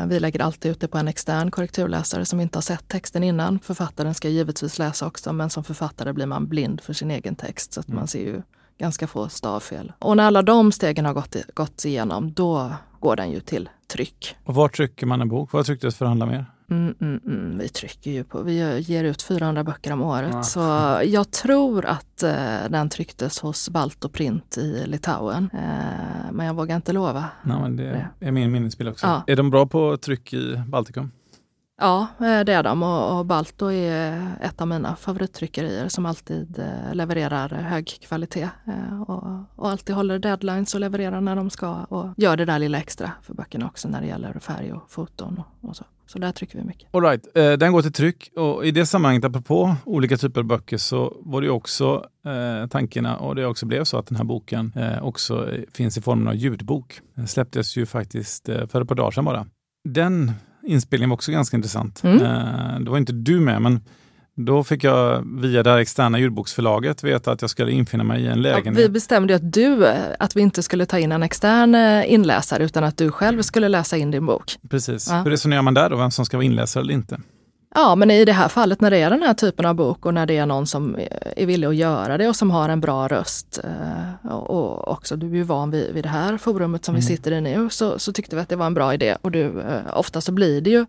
vi 0.06 0.20
lägger 0.20 0.40
alltid 0.40 0.70
ut 0.70 0.80
det 0.80 0.88
på 0.88 0.98
en 0.98 1.08
extern 1.08 1.50
korrekturläsare 1.50 2.24
som 2.24 2.40
inte 2.40 2.56
har 2.56 2.62
sett 2.62 2.88
texten 2.88 3.22
innan. 3.22 3.58
Författaren 3.58 4.14
ska 4.14 4.28
givetvis 4.28 4.78
läsa 4.78 5.06
också 5.06 5.32
men 5.32 5.50
som 5.50 5.64
författare 5.64 6.12
blir 6.12 6.26
man 6.26 6.46
blind 6.46 6.80
för 6.80 6.92
sin 6.92 7.10
egen 7.10 7.36
text 7.36 7.72
så 7.72 7.80
att 7.80 7.88
mm. 7.88 7.98
man 7.98 8.08
ser 8.08 8.20
ju 8.20 8.42
ganska 8.78 9.06
få 9.06 9.28
stavfel. 9.28 9.92
Och 9.98 10.16
när 10.16 10.24
alla 10.24 10.42
de 10.42 10.72
stegen 10.72 11.04
har 11.04 11.14
gått, 11.14 11.36
gått 11.54 11.84
igenom, 11.84 12.32
då 12.32 12.72
går 13.00 13.16
den 13.16 13.30
ju 13.30 13.40
till 13.40 13.68
tryck. 13.86 14.36
Och 14.44 14.54
var 14.54 14.68
trycker 14.68 15.06
man 15.06 15.20
en 15.20 15.28
bok? 15.28 15.52
Vad 15.52 15.66
trycktes 15.66 15.96
förhandla 15.96 16.26
mer? 16.26 16.46
Mm, 16.70 16.94
mm, 17.00 17.20
mm. 17.26 17.58
Vi 17.58 17.68
trycker 17.68 18.10
ju 18.10 18.24
på, 18.24 18.42
vi 18.42 18.80
ger 18.80 19.04
ut 19.04 19.22
400 19.22 19.64
böcker 19.64 19.92
om 19.92 20.02
året. 20.02 20.30
Ja. 20.32 20.42
Så 20.42 20.60
jag 21.04 21.30
tror 21.30 21.86
att 21.86 22.22
eh, 22.22 22.68
den 22.70 22.88
trycktes 22.88 23.40
hos 23.40 23.70
Balto 23.70 24.08
Print 24.08 24.58
i 24.58 24.86
Litauen. 24.86 25.50
Eh, 25.52 26.32
men 26.32 26.46
jag 26.46 26.54
vågar 26.54 26.76
inte 26.76 26.92
lova. 26.92 27.24
Nej, 27.42 27.60
men 27.60 27.76
det, 27.76 28.08
är 28.20 28.30
min 28.30 28.52
minnesbild 28.52 28.90
också. 28.90 29.06
Ja. 29.06 29.22
Är 29.26 29.36
de 29.36 29.50
bra 29.50 29.66
på 29.66 29.96
tryck 29.96 30.32
i 30.32 30.62
Baltikum? 30.66 31.10
Ja, 31.78 32.08
eh, 32.20 32.44
det 32.44 32.52
är 32.52 32.62
de 32.62 32.82
och, 32.82 33.18
och 33.18 33.26
Balto 33.26 33.70
är 33.70 34.36
ett 34.40 34.60
av 34.60 34.68
mina 34.68 34.96
favorittryckerier 34.96 35.88
som 35.88 36.06
alltid 36.06 36.58
eh, 36.58 36.94
levererar 36.94 37.48
hög 37.48 37.86
kvalitet 37.86 38.48
eh, 38.66 39.02
och, 39.02 39.24
och, 39.56 39.70
alltid 39.70 39.94
håller 39.94 40.18
deadlines 40.18 40.74
och 40.74 40.80
levererar 40.80 41.20
när 41.20 41.36
de 41.36 41.50
ska 41.50 41.84
och 41.84 42.14
gör 42.16 42.36
det 42.36 42.44
där 42.44 42.58
lilla 42.58 42.78
extra 42.78 43.12
för 43.22 43.34
böckerna 43.34 43.66
också 43.66 43.88
när 43.88 44.00
det 44.00 44.06
gäller 44.06 44.38
färg 44.38 44.72
och 44.72 44.90
foton 44.90 45.38
och, 45.38 45.68
och 45.68 45.76
så. 45.76 45.84
Så 46.06 46.18
där 46.18 46.32
trycker 46.32 46.58
vi 46.58 46.64
mycket. 46.64 46.94
All 46.94 47.02
right. 47.02 47.34
Den 47.34 47.72
går 47.72 47.82
till 47.82 47.92
tryck 47.92 48.30
och 48.36 48.66
i 48.66 48.70
det 48.70 48.86
sammanhanget, 48.86 49.24
apropå 49.24 49.76
olika 49.84 50.16
typer 50.16 50.40
av 50.40 50.46
böcker, 50.46 50.76
så 50.76 51.16
var 51.20 51.42
det 51.42 51.50
också 51.50 52.06
eh, 52.26 52.68
tankarna 52.68 53.16
och 53.16 53.34
det 53.34 53.46
också 53.46 53.66
blev 53.66 53.84
så 53.84 53.98
att 53.98 54.06
den 54.06 54.16
här 54.16 54.24
boken 54.24 54.72
eh, 54.76 55.04
också 55.04 55.48
finns 55.72 55.98
i 55.98 56.00
formen 56.00 56.28
av 56.28 56.34
ljudbok. 56.34 57.00
Den 57.14 57.28
släpptes 57.28 57.76
ju 57.76 57.86
faktiskt 57.86 58.48
eh, 58.48 58.66
för 58.66 58.80
ett 58.80 58.88
par 58.88 58.94
dagar 58.94 59.10
sedan 59.10 59.24
bara. 59.24 59.46
Den 59.88 60.32
inspelningen 60.66 61.10
var 61.10 61.14
också 61.14 61.32
ganska 61.32 61.56
intressant. 61.56 62.02
Mm. 62.04 62.22
Eh, 62.22 62.80
det 62.80 62.90
var 62.90 62.98
inte 62.98 63.12
du 63.12 63.40
med, 63.40 63.62
men 63.62 63.80
då 64.36 64.64
fick 64.64 64.84
jag 64.84 65.26
via 65.40 65.62
det 65.62 65.70
här 65.70 65.78
externa 65.78 66.18
ljudboksförlaget 66.18 67.04
veta 67.04 67.32
att 67.32 67.40
jag 67.40 67.50
skulle 67.50 67.72
infinna 67.72 68.04
mig 68.04 68.22
i 68.22 68.26
en 68.26 68.42
lägenhet. 68.42 68.66
Ja, 68.66 68.86
vi 68.86 68.88
bestämde 68.88 69.34
att 69.34 69.52
du, 69.52 69.86
att 70.18 70.36
vi 70.36 70.40
inte 70.40 70.62
skulle 70.62 70.86
ta 70.86 70.98
in 70.98 71.12
en 71.12 71.22
extern 71.22 71.74
eh, 71.74 72.12
inläsare 72.12 72.64
utan 72.64 72.84
att 72.84 72.96
du 72.96 73.10
själv 73.10 73.42
skulle 73.42 73.68
läsa 73.68 73.96
in 73.96 74.10
din 74.10 74.26
bok. 74.26 74.56
Precis. 74.70 75.08
Ja. 75.10 75.22
Hur 75.22 75.30
resonerar 75.30 75.62
man 75.62 75.74
där 75.74 75.90
då, 75.90 75.96
vem 75.96 76.10
som 76.10 76.26
ska 76.26 76.36
vara 76.36 76.44
inläsare 76.44 76.82
eller 76.82 76.94
inte? 76.94 77.20
Ja, 77.78 77.94
men 77.94 78.10
i 78.10 78.24
det 78.24 78.32
här 78.32 78.48
fallet 78.48 78.80
när 78.80 78.90
det 78.90 78.98
är 78.98 79.10
den 79.10 79.22
här 79.22 79.34
typen 79.34 79.66
av 79.66 79.74
bok 79.74 80.06
och 80.06 80.14
när 80.14 80.26
det 80.26 80.36
är 80.36 80.46
någon 80.46 80.66
som 80.66 80.96
är 81.36 81.46
villig 81.46 81.68
att 81.68 81.76
göra 81.76 82.18
det 82.18 82.28
och 82.28 82.36
som 82.36 82.50
har 82.50 82.68
en 82.68 82.80
bra 82.80 83.08
röst 83.08 83.60
eh, 83.64 84.36
och 84.36 84.88
också 84.88 85.16
du 85.16 85.26
är 85.26 85.34
ju 85.34 85.42
van 85.42 85.70
vid, 85.70 85.94
vid 85.94 86.04
det 86.04 86.08
här 86.08 86.36
forumet 86.36 86.84
som 86.84 86.94
mm. 86.94 87.00
vi 87.00 87.06
sitter 87.06 87.32
i 87.32 87.40
nu 87.40 87.70
så, 87.70 87.98
så 87.98 88.12
tyckte 88.12 88.36
vi 88.36 88.42
att 88.42 88.48
det 88.48 88.56
var 88.56 88.66
en 88.66 88.74
bra 88.74 88.94
idé 88.94 89.16
och 89.22 89.30
du, 89.30 89.60
eh, 89.60 89.98
ofta 89.98 90.20
så 90.20 90.32
blir 90.32 90.60
det 90.60 90.70
ju 90.70 90.86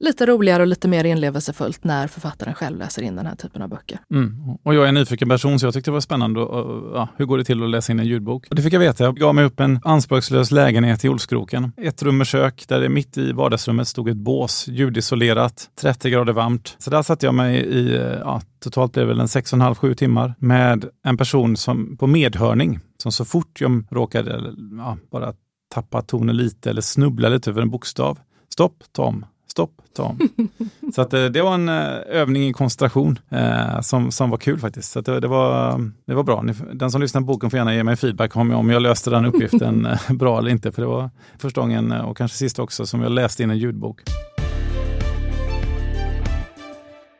lite 0.00 0.26
roligare 0.26 0.62
och 0.62 0.66
lite 0.66 0.88
mer 0.88 1.04
inlevelsefullt 1.04 1.84
när 1.84 2.06
författaren 2.06 2.54
själv 2.54 2.78
läser 2.78 3.02
in 3.02 3.16
den 3.16 3.26
här 3.26 3.36
typen 3.36 3.62
av 3.62 3.68
böcker. 3.68 3.98
Mm. 4.10 4.34
Och 4.62 4.74
jag 4.74 4.84
är 4.84 4.88
en 4.88 4.94
nyfiken 4.94 5.28
person 5.28 5.58
så 5.58 5.66
jag 5.66 5.74
tyckte 5.74 5.90
det 5.90 5.92
var 5.92 6.00
spännande. 6.00 6.40
Och, 6.40 6.96
ja, 6.96 7.08
hur 7.16 7.24
går 7.24 7.38
det 7.38 7.44
till 7.44 7.62
att 7.62 7.70
läsa 7.70 7.92
in 7.92 8.00
en 8.00 8.06
ljudbok? 8.06 8.46
Och 8.50 8.56
det 8.56 8.62
fick 8.62 8.72
jag 8.72 8.80
veta. 8.80 9.04
Jag 9.04 9.16
gav 9.16 9.34
mig 9.34 9.44
upp 9.44 9.60
en 9.60 9.80
anspråkslös 9.84 10.50
lägenhet 10.50 11.04
i 11.04 11.08
Olskroken. 11.08 11.72
Ett 11.76 12.02
rum 12.02 12.18
med 12.18 12.26
kök 12.26 12.64
där 12.68 12.80
det 12.80 12.88
mitt 12.88 13.18
i 13.18 13.32
vardagsrummet 13.32 13.88
stod 13.88 14.08
ett 14.08 14.16
bås, 14.16 14.68
ljudisolerat, 14.68 15.70
30 15.80 16.10
grader 16.10 16.32
varmt. 16.32 16.76
Så 16.78 16.90
där 16.90 17.02
satte 17.02 17.26
jag 17.26 17.34
mig 17.34 17.56
i, 17.56 17.94
ja, 18.20 18.42
totalt 18.64 18.92
blev 18.92 19.06
det 19.06 19.12
väl 19.12 19.20
en 19.20 19.26
6,5-7 19.26 19.94
timmar 19.94 20.34
med 20.38 20.84
en 21.04 21.16
person 21.16 21.56
som 21.56 21.96
på 21.96 22.06
medhörning. 22.06 22.80
Som 23.02 23.12
så 23.12 23.24
fort 23.24 23.60
jag 23.60 23.84
råkade 23.90 24.54
ja, 24.78 24.96
bara 25.12 25.32
tappa 25.74 26.02
tonen 26.02 26.36
lite 26.36 26.70
eller 26.70 26.80
snubbla 26.80 27.28
lite 27.28 27.50
över 27.50 27.62
en 27.62 27.70
bokstav. 27.70 28.18
Stopp, 28.48 28.84
Tom 28.92 29.24
stopp, 29.56 29.70
Tom. 29.96 30.18
så 30.94 31.02
att, 31.02 31.12
eh, 31.12 31.24
det 31.24 31.42
var 31.42 31.54
en 31.54 31.68
eh, 31.68 31.74
övning 32.06 32.48
i 32.48 32.52
koncentration 32.52 33.18
eh, 33.28 33.80
som, 33.80 34.12
som 34.12 34.30
var 34.30 34.38
kul 34.38 34.58
faktiskt. 34.58 34.92
Så 34.92 35.00
det, 35.00 35.20
det, 35.20 35.28
var, 35.28 35.80
det 36.06 36.14
var 36.14 36.22
bra. 36.22 36.44
Den 36.72 36.90
som 36.90 37.00
lyssnar 37.00 37.20
på 37.20 37.26
boken 37.26 37.50
får 37.50 37.56
gärna 37.56 37.74
ge 37.74 37.84
mig 37.84 37.96
feedback 37.96 38.36
om, 38.36 38.50
om 38.50 38.70
jag 38.70 38.82
löste 38.82 39.10
den 39.10 39.24
uppgiften 39.24 39.88
bra 40.10 40.38
eller 40.38 40.50
inte. 40.50 40.72
För 40.72 40.82
det 40.82 40.88
var 40.88 41.10
första 41.38 41.60
gången 41.60 41.92
och 41.92 42.16
kanske 42.16 42.38
sista 42.38 42.62
också 42.62 42.86
som 42.86 43.02
jag 43.02 43.12
läste 43.12 43.42
in 43.42 43.50
en 43.50 43.58
ljudbok. 43.58 44.00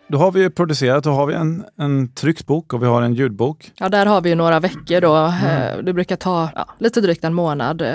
Då 0.08 0.18
har 0.18 0.32
vi 0.32 0.50
producerat, 0.50 1.04
då 1.04 1.10
har 1.10 1.26
vi 1.26 1.34
en, 1.34 1.64
en 1.78 2.08
tryckt 2.12 2.46
bok 2.46 2.72
och 2.72 2.82
vi 2.82 2.86
har 2.86 3.02
en 3.02 3.14
ljudbok. 3.14 3.72
Ja, 3.78 3.88
där 3.88 4.06
har 4.06 4.20
vi 4.20 4.34
några 4.34 4.60
veckor 4.60 5.00
då. 5.00 5.14
Mm. 5.14 5.78
Eh, 5.78 5.84
det 5.84 5.92
brukar 5.92 6.16
ta 6.16 6.48
ja, 6.54 6.66
lite 6.78 7.00
drygt 7.00 7.24
en 7.24 7.34
månad 7.34 7.82
eh, 7.82 7.88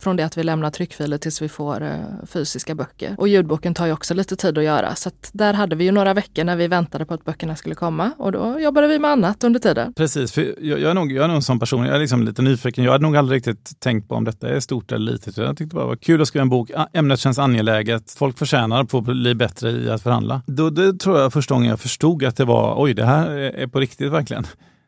från 0.00 0.16
det 0.16 0.22
att 0.22 0.38
vi 0.38 0.42
lämnar 0.42 0.70
tryckfiler 0.70 1.18
tills 1.18 1.42
vi 1.42 1.48
får 1.48 1.82
eh, 1.82 1.90
fysiska 2.26 2.74
böcker. 2.74 3.14
Och 3.18 3.28
ljudboken 3.28 3.74
tar 3.74 3.86
ju 3.86 3.92
också 3.92 4.14
lite 4.14 4.36
tid 4.36 4.58
att 4.58 4.64
göra. 4.64 4.94
Så 4.94 5.08
att 5.08 5.30
där 5.32 5.54
hade 5.54 5.76
vi 5.76 5.84
ju 5.84 5.92
några 5.92 6.14
veckor 6.14 6.44
när 6.44 6.56
vi 6.56 6.68
väntade 6.68 7.06
på 7.06 7.14
att 7.14 7.24
böckerna 7.24 7.56
skulle 7.56 7.74
komma 7.74 8.10
och 8.18 8.32
då 8.32 8.60
jobbade 8.60 8.86
vi 8.86 8.98
med 8.98 9.10
annat 9.10 9.44
under 9.44 9.60
tiden. 9.60 9.92
Precis, 9.92 10.32
för 10.32 10.54
jag, 10.60 10.80
jag 10.80 10.90
är, 10.90 10.94
nog, 10.94 11.12
jag 11.12 11.24
är 11.24 11.28
nog 11.28 11.36
en 11.36 11.42
sån 11.42 11.58
person, 11.58 11.86
jag 11.86 11.96
är 11.96 12.00
liksom 12.00 12.22
lite 12.22 12.42
nyfiken. 12.42 12.84
Jag 12.84 12.92
hade 12.92 13.02
nog 13.02 13.16
aldrig 13.16 13.36
riktigt 13.36 13.80
tänkt 13.80 14.08
på 14.08 14.14
om 14.14 14.24
detta 14.24 14.48
är 14.48 14.60
stort 14.60 14.92
eller 14.92 15.12
litet. 15.12 15.36
Jag 15.36 15.56
tyckte 15.56 15.74
bara 15.74 15.84
det 15.84 15.88
var 15.88 15.96
kul 15.96 16.22
att 16.22 16.28
skriva 16.28 16.42
en 16.42 16.48
bok. 16.48 16.70
Ämnet 16.92 17.20
känns 17.20 17.38
angeläget. 17.38 18.14
Folk 18.18 18.38
förtjänar 18.38 18.80
att 18.80 18.90
få 18.90 19.00
bli 19.00 19.34
bättre 19.34 19.70
i 19.70 19.90
att 19.90 20.02
förhandla. 20.02 20.42
Då, 20.46 20.70
det 20.70 20.98
tror 20.98 21.18
jag 21.18 21.32
första 21.44 21.54
gången 21.54 21.70
jag 21.70 21.80
förstod 21.80 22.24
att 22.24 22.36
det 22.36 22.44
var, 22.44 22.82
oj, 22.82 22.94
det 22.94 23.04
här 23.04 23.30
är 23.30 23.66
på 23.66 23.80
riktigt 23.80 24.12
verkligen 24.12 24.46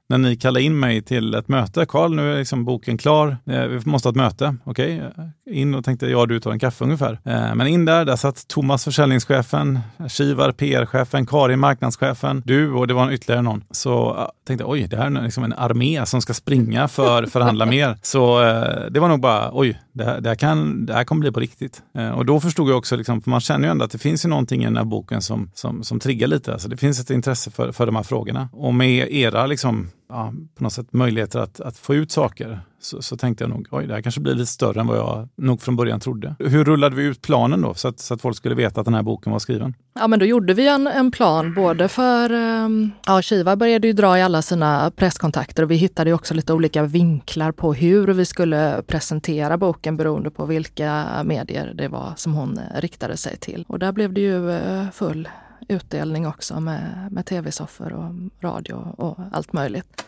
när 0.09 0.19
ni 0.19 0.37
kallade 0.37 0.63
in 0.63 0.81
mig 0.81 1.03
till 1.03 1.35
ett 1.35 1.49
möte. 1.49 1.87
Karl, 1.87 2.15
nu 2.15 2.33
är 2.33 2.39
liksom 2.39 2.65
boken 2.65 2.99
klar. 2.99 3.37
Eh, 3.47 3.63
vi 3.63 3.81
måste 3.85 4.09
ha 4.09 4.11
ett 4.11 4.17
möte. 4.17 4.57
Okej, 4.65 5.03
okay. 5.07 5.57
in 5.61 5.75
och 5.75 5.85
tänkte 5.85 6.07
ja, 6.07 6.27
du 6.27 6.41
tar 6.41 6.51
en 6.51 6.59
kaffe 6.59 6.85
ungefär. 6.85 7.21
Eh, 7.25 7.55
men 7.55 7.67
in 7.67 7.85
där, 7.85 8.05
där 8.05 8.17
satt 8.17 8.49
Thomas 8.49 8.85
försäljningschefen, 8.85 9.79
Shivar 10.09 10.53
PR-chefen, 10.53 11.27
Karin 11.27 11.59
marknadschefen, 11.59 12.43
du 12.47 12.73
och 12.73 12.87
det 12.87 12.95
var 12.95 13.13
ytterligare 13.13 13.43
någon. 13.43 13.65
Så 13.71 14.15
jag 14.17 14.31
tänkte 14.47 14.65
oj, 14.65 14.87
det 14.89 14.97
här 14.97 15.07
är 15.07 15.23
liksom 15.23 15.45
en 15.45 15.53
armé 15.53 16.07
som 16.07 16.23
ska 16.23 16.35
springa 16.35 16.89
för 16.89 17.27
förhandla 17.27 17.67
mer. 17.77 17.99
Så 18.03 18.43
eh, 18.45 18.91
det 18.91 19.01
var 19.01 19.09
nog 19.09 19.21
bara 19.21 19.51
oj, 19.53 19.81
det 19.93 20.05
här, 20.05 20.21
det 20.21 20.29
här, 20.29 20.37
kan, 20.37 20.87
det 20.87 20.93
här 20.93 21.05
kommer 21.05 21.21
bli 21.21 21.33
på 21.33 21.41
riktigt. 21.41 21.83
Och 22.15 22.27
då 22.27 22.41
förstod 22.41 22.71
jag 22.71 22.79
också, 22.79 22.97
liksom, 22.97 23.23
för 23.23 23.31
man 23.31 23.41
känner 23.41 23.69
ju 23.69 23.71
ändå 23.71 23.85
att 23.85 23.91
det 23.91 23.99
finns 23.99 24.25
ju 24.25 24.29
någonting 24.29 24.63
i 24.63 24.65
den 24.65 24.77
här 24.77 24.85
boken 24.85 25.23
som, 25.23 25.51
som, 25.55 25.83
som 25.83 26.01
triggar 26.01 26.29
lite. 26.29 26.53
Alltså 26.53 26.69
det 26.69 26.77
finns 26.77 27.01
ett 27.01 27.11
intresse 27.11 27.51
för, 27.51 27.73
för 27.73 27.87
de 27.87 27.97
här 27.97 28.03
frågorna. 28.03 28.49
Och 28.53 28.75
med 28.75 29.13
era 29.13 29.47
liksom, 29.47 29.91
ja, 30.09 30.33
på 30.55 30.65
något 30.65 30.73
sätt 30.73 30.93
möjligheter 30.93 31.39
att, 31.39 31.61
att 31.61 31.77
få 31.77 31.95
ut 31.95 32.13
saker 32.13 32.61
så, 32.81 33.03
så, 33.03 33.17
tänkte 33.17 33.45
jag 33.45 33.51
nog, 33.51 33.69
oj, 33.71 33.87
det 33.87 33.95
här 33.95 34.03
kanske 34.03 34.21
blir 34.21 34.35
lite 34.35 34.47
större 34.47 34.81
än 34.81 34.87
vad 34.87 34.97
jag 34.97 35.29
nog 35.37 35.61
från 35.61 35.77
början 35.77 36.01
trodde. 36.01 36.35
Hur 36.39 36.65
rullade 36.65 36.97
vi 36.97 37.05
ut 37.05 37.23
planen 37.23 37.61
då, 37.61 37.75
så 37.75 37.89
att, 37.89 38.01
så 38.01 38.15
att 38.15 38.21
folk 38.21 38.37
skulle 38.37 38.55
veta 38.55 38.81
att 38.81 38.85
den 38.85 38.95
här 38.95 39.03
boken 39.03 39.33
var 39.33 39.39
skriven? 39.39 39.75
Ja, 39.95 40.09
men 40.09 40.19
då 40.19 40.27
gjorde 40.27 40.55
vi 40.55 40.69
en, 40.69 40.87
en 40.87 41.11
plan 41.11 41.55
både 41.55 41.89
för, 41.89 42.31
ehm, 42.31 42.91
ja, 43.07 43.23
Kiva 43.23 43.57
började 43.57 43.87
ju 43.87 43.93
dra 43.93 44.19
i 44.19 44.23
alla 44.23 44.43
sina 44.43 44.91
presskontakter 44.91 45.63
och 45.63 45.71
vi 45.71 45.77
hittade 45.77 46.13
också 46.13 46.35
lite 46.35 46.53
olika 46.53 46.83
vinklar 46.83 47.53
på 47.53 47.75
hur 47.75 48.07
vi 48.07 48.25
skulle 48.25 48.83
presentera 48.87 49.59
boken 49.59 49.97
beroende 49.97 50.31
på 50.31 50.47
vilka 50.47 51.07
medier 51.25 51.73
det 51.75 51.89
var 51.89 52.13
som 52.17 52.35
hon 52.35 52.59
eh, 52.59 52.81
riktade 52.81 53.17
sig 53.17 53.37
till. 53.37 53.65
Och 53.69 53.79
där 53.79 53.93
blev 53.93 54.13
det 54.13 54.21
ju 54.21 54.51
eh, 54.51 54.91
full 54.93 55.29
utdelning 55.69 56.27
också 56.27 56.61
med, 56.61 57.09
med 57.13 57.27
tv-soffor 57.27 57.93
och 57.93 58.43
radio 58.43 58.95
och 58.97 59.19
allt 59.33 59.53
möjligt. 59.53 60.05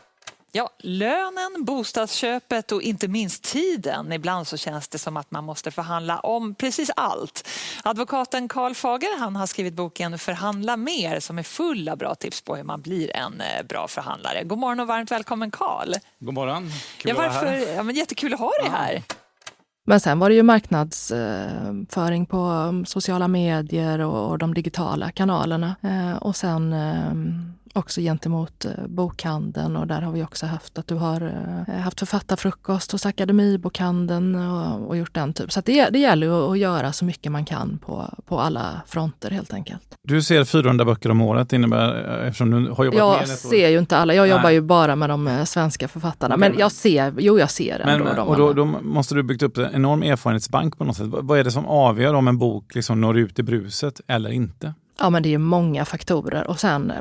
Ja, 0.52 0.70
lönen, 0.78 1.64
bostadsköpet 1.64 2.72
och 2.72 2.82
inte 2.82 3.08
minst 3.08 3.44
tiden. 3.44 4.12
Ibland 4.12 4.46
så 4.46 4.56
känns 4.56 4.88
det 4.88 4.98
som 4.98 5.16
att 5.16 5.30
man 5.30 5.44
måste 5.44 5.70
förhandla 5.70 6.20
om 6.20 6.54
precis 6.54 6.90
allt. 6.96 7.48
Advokaten 7.84 8.48
Karl 8.48 8.74
Fager 8.74 9.18
han 9.18 9.36
har 9.36 9.46
skrivit 9.46 9.74
boken 9.74 10.18
Förhandla 10.18 10.76
mer 10.76 11.20
som 11.20 11.38
är 11.38 11.42
full 11.42 11.88
av 11.88 11.98
bra 11.98 12.14
tips 12.14 12.40
på 12.40 12.56
hur 12.56 12.64
man 12.64 12.80
blir 12.80 13.16
en 13.16 13.40
eh, 13.40 13.62
bra 13.68 13.88
förhandlare. 13.88 14.44
God 14.44 14.58
morgon 14.58 14.80
och 14.80 14.86
varmt 14.86 15.10
välkommen 15.10 15.50
Karl. 15.50 15.94
God 16.18 16.34
morgon, 16.34 16.70
kul 16.98 17.08
ja, 17.08 17.14
varför, 17.16 17.36
att 17.36 17.42
vara 17.42 17.50
här. 17.50 17.74
Ja, 17.76 17.82
men 17.82 17.94
jättekul 17.94 18.34
att 18.34 18.40
ha 18.40 18.50
dig 18.62 18.70
här. 18.70 19.02
Men 19.88 20.00
sen 20.00 20.18
var 20.18 20.28
det 20.28 20.34
ju 20.34 20.42
marknadsföring 20.42 22.26
på 22.26 22.38
um, 22.38 22.86
sociala 22.86 23.28
medier 23.28 23.98
och 23.98 24.38
de 24.38 24.54
digitala 24.54 25.10
kanalerna. 25.10 25.76
Eh, 25.82 26.16
och 26.16 26.36
sen 26.36 26.72
ehm, 26.72 27.52
också 27.74 28.00
gentemot 28.00 28.64
eh, 28.64 28.70
bokhandeln 28.86 29.76
och 29.76 29.86
där 29.86 30.00
har 30.00 30.12
vi 30.12 30.22
också 30.22 30.46
haft 30.46 30.78
att 30.78 30.86
du 30.86 30.94
har 30.94 31.20
eh, 31.68 31.74
haft 31.74 31.98
författarfrukost 31.98 32.92
hos 32.92 33.06
Akademibokhandeln 33.06 34.34
och, 34.34 34.88
och 34.88 34.96
gjort 34.96 35.14
den 35.14 35.32
typen. 35.32 35.50
Så 35.50 35.60
det, 35.64 35.88
det 35.88 35.98
gäller 35.98 36.52
att 36.52 36.58
göra 36.58 36.92
så 36.92 37.04
mycket 37.04 37.32
man 37.32 37.44
kan 37.44 37.78
på, 37.78 38.14
på 38.26 38.40
alla 38.40 38.82
fronter 38.86 39.30
helt 39.30 39.54
enkelt. 39.54 39.82
Du 40.02 40.22
ser 40.22 40.44
400 40.44 40.84
böcker 40.84 41.10
om 41.10 41.20
året 41.20 41.52
innebär, 41.52 42.18
eftersom 42.24 42.50
du 42.50 42.70
har 42.70 42.84
jobbat 42.84 42.98
Jag 42.98 43.28
ser 43.28 43.68
ju 43.68 43.78
inte 43.78 43.96
alla, 43.96 44.14
jag 44.14 44.22
Nej. 44.22 44.30
jobbar 44.30 44.50
ju 44.50 44.60
bara 44.60 44.96
med 44.96 45.10
de 45.10 45.28
eh, 45.28 45.44
svenska 45.44 45.88
författarna. 45.88 46.36
Men 46.36 46.58
jag 46.58 46.72
ser, 46.72 47.14
jo 47.18 47.38
jag 47.38 47.50
ser 47.50 47.82
men, 47.84 48.06
ändå. 48.06 48.22
och 48.22 48.36
då, 48.36 48.52
då, 48.52 48.64
måste 48.64 49.14
du 49.14 49.22
byggt 49.22 49.42
upp 49.42 49.58
en 49.58 49.74
enorm 49.74 50.02
erfarenhetsbank 50.02 50.78
på 50.78 50.84
något 50.84 50.96
sätt. 50.96 51.06
Vad 51.08 51.38
är 51.38 51.44
det 51.44 51.50
som 51.50 51.66
avgör 51.66 52.14
om 52.14 52.28
en 52.28 52.38
bok 52.38 52.74
liksom 52.74 53.00
når 53.00 53.18
ut 53.18 53.38
i 53.38 53.42
bruset 53.42 54.00
eller 54.06 54.30
inte? 54.30 54.74
Ja 55.00 55.10
men 55.10 55.22
det 55.22 55.34
är 55.34 55.38
många 55.38 55.84
faktorer 55.84 56.46
och 56.46 56.60
sen 56.60 56.92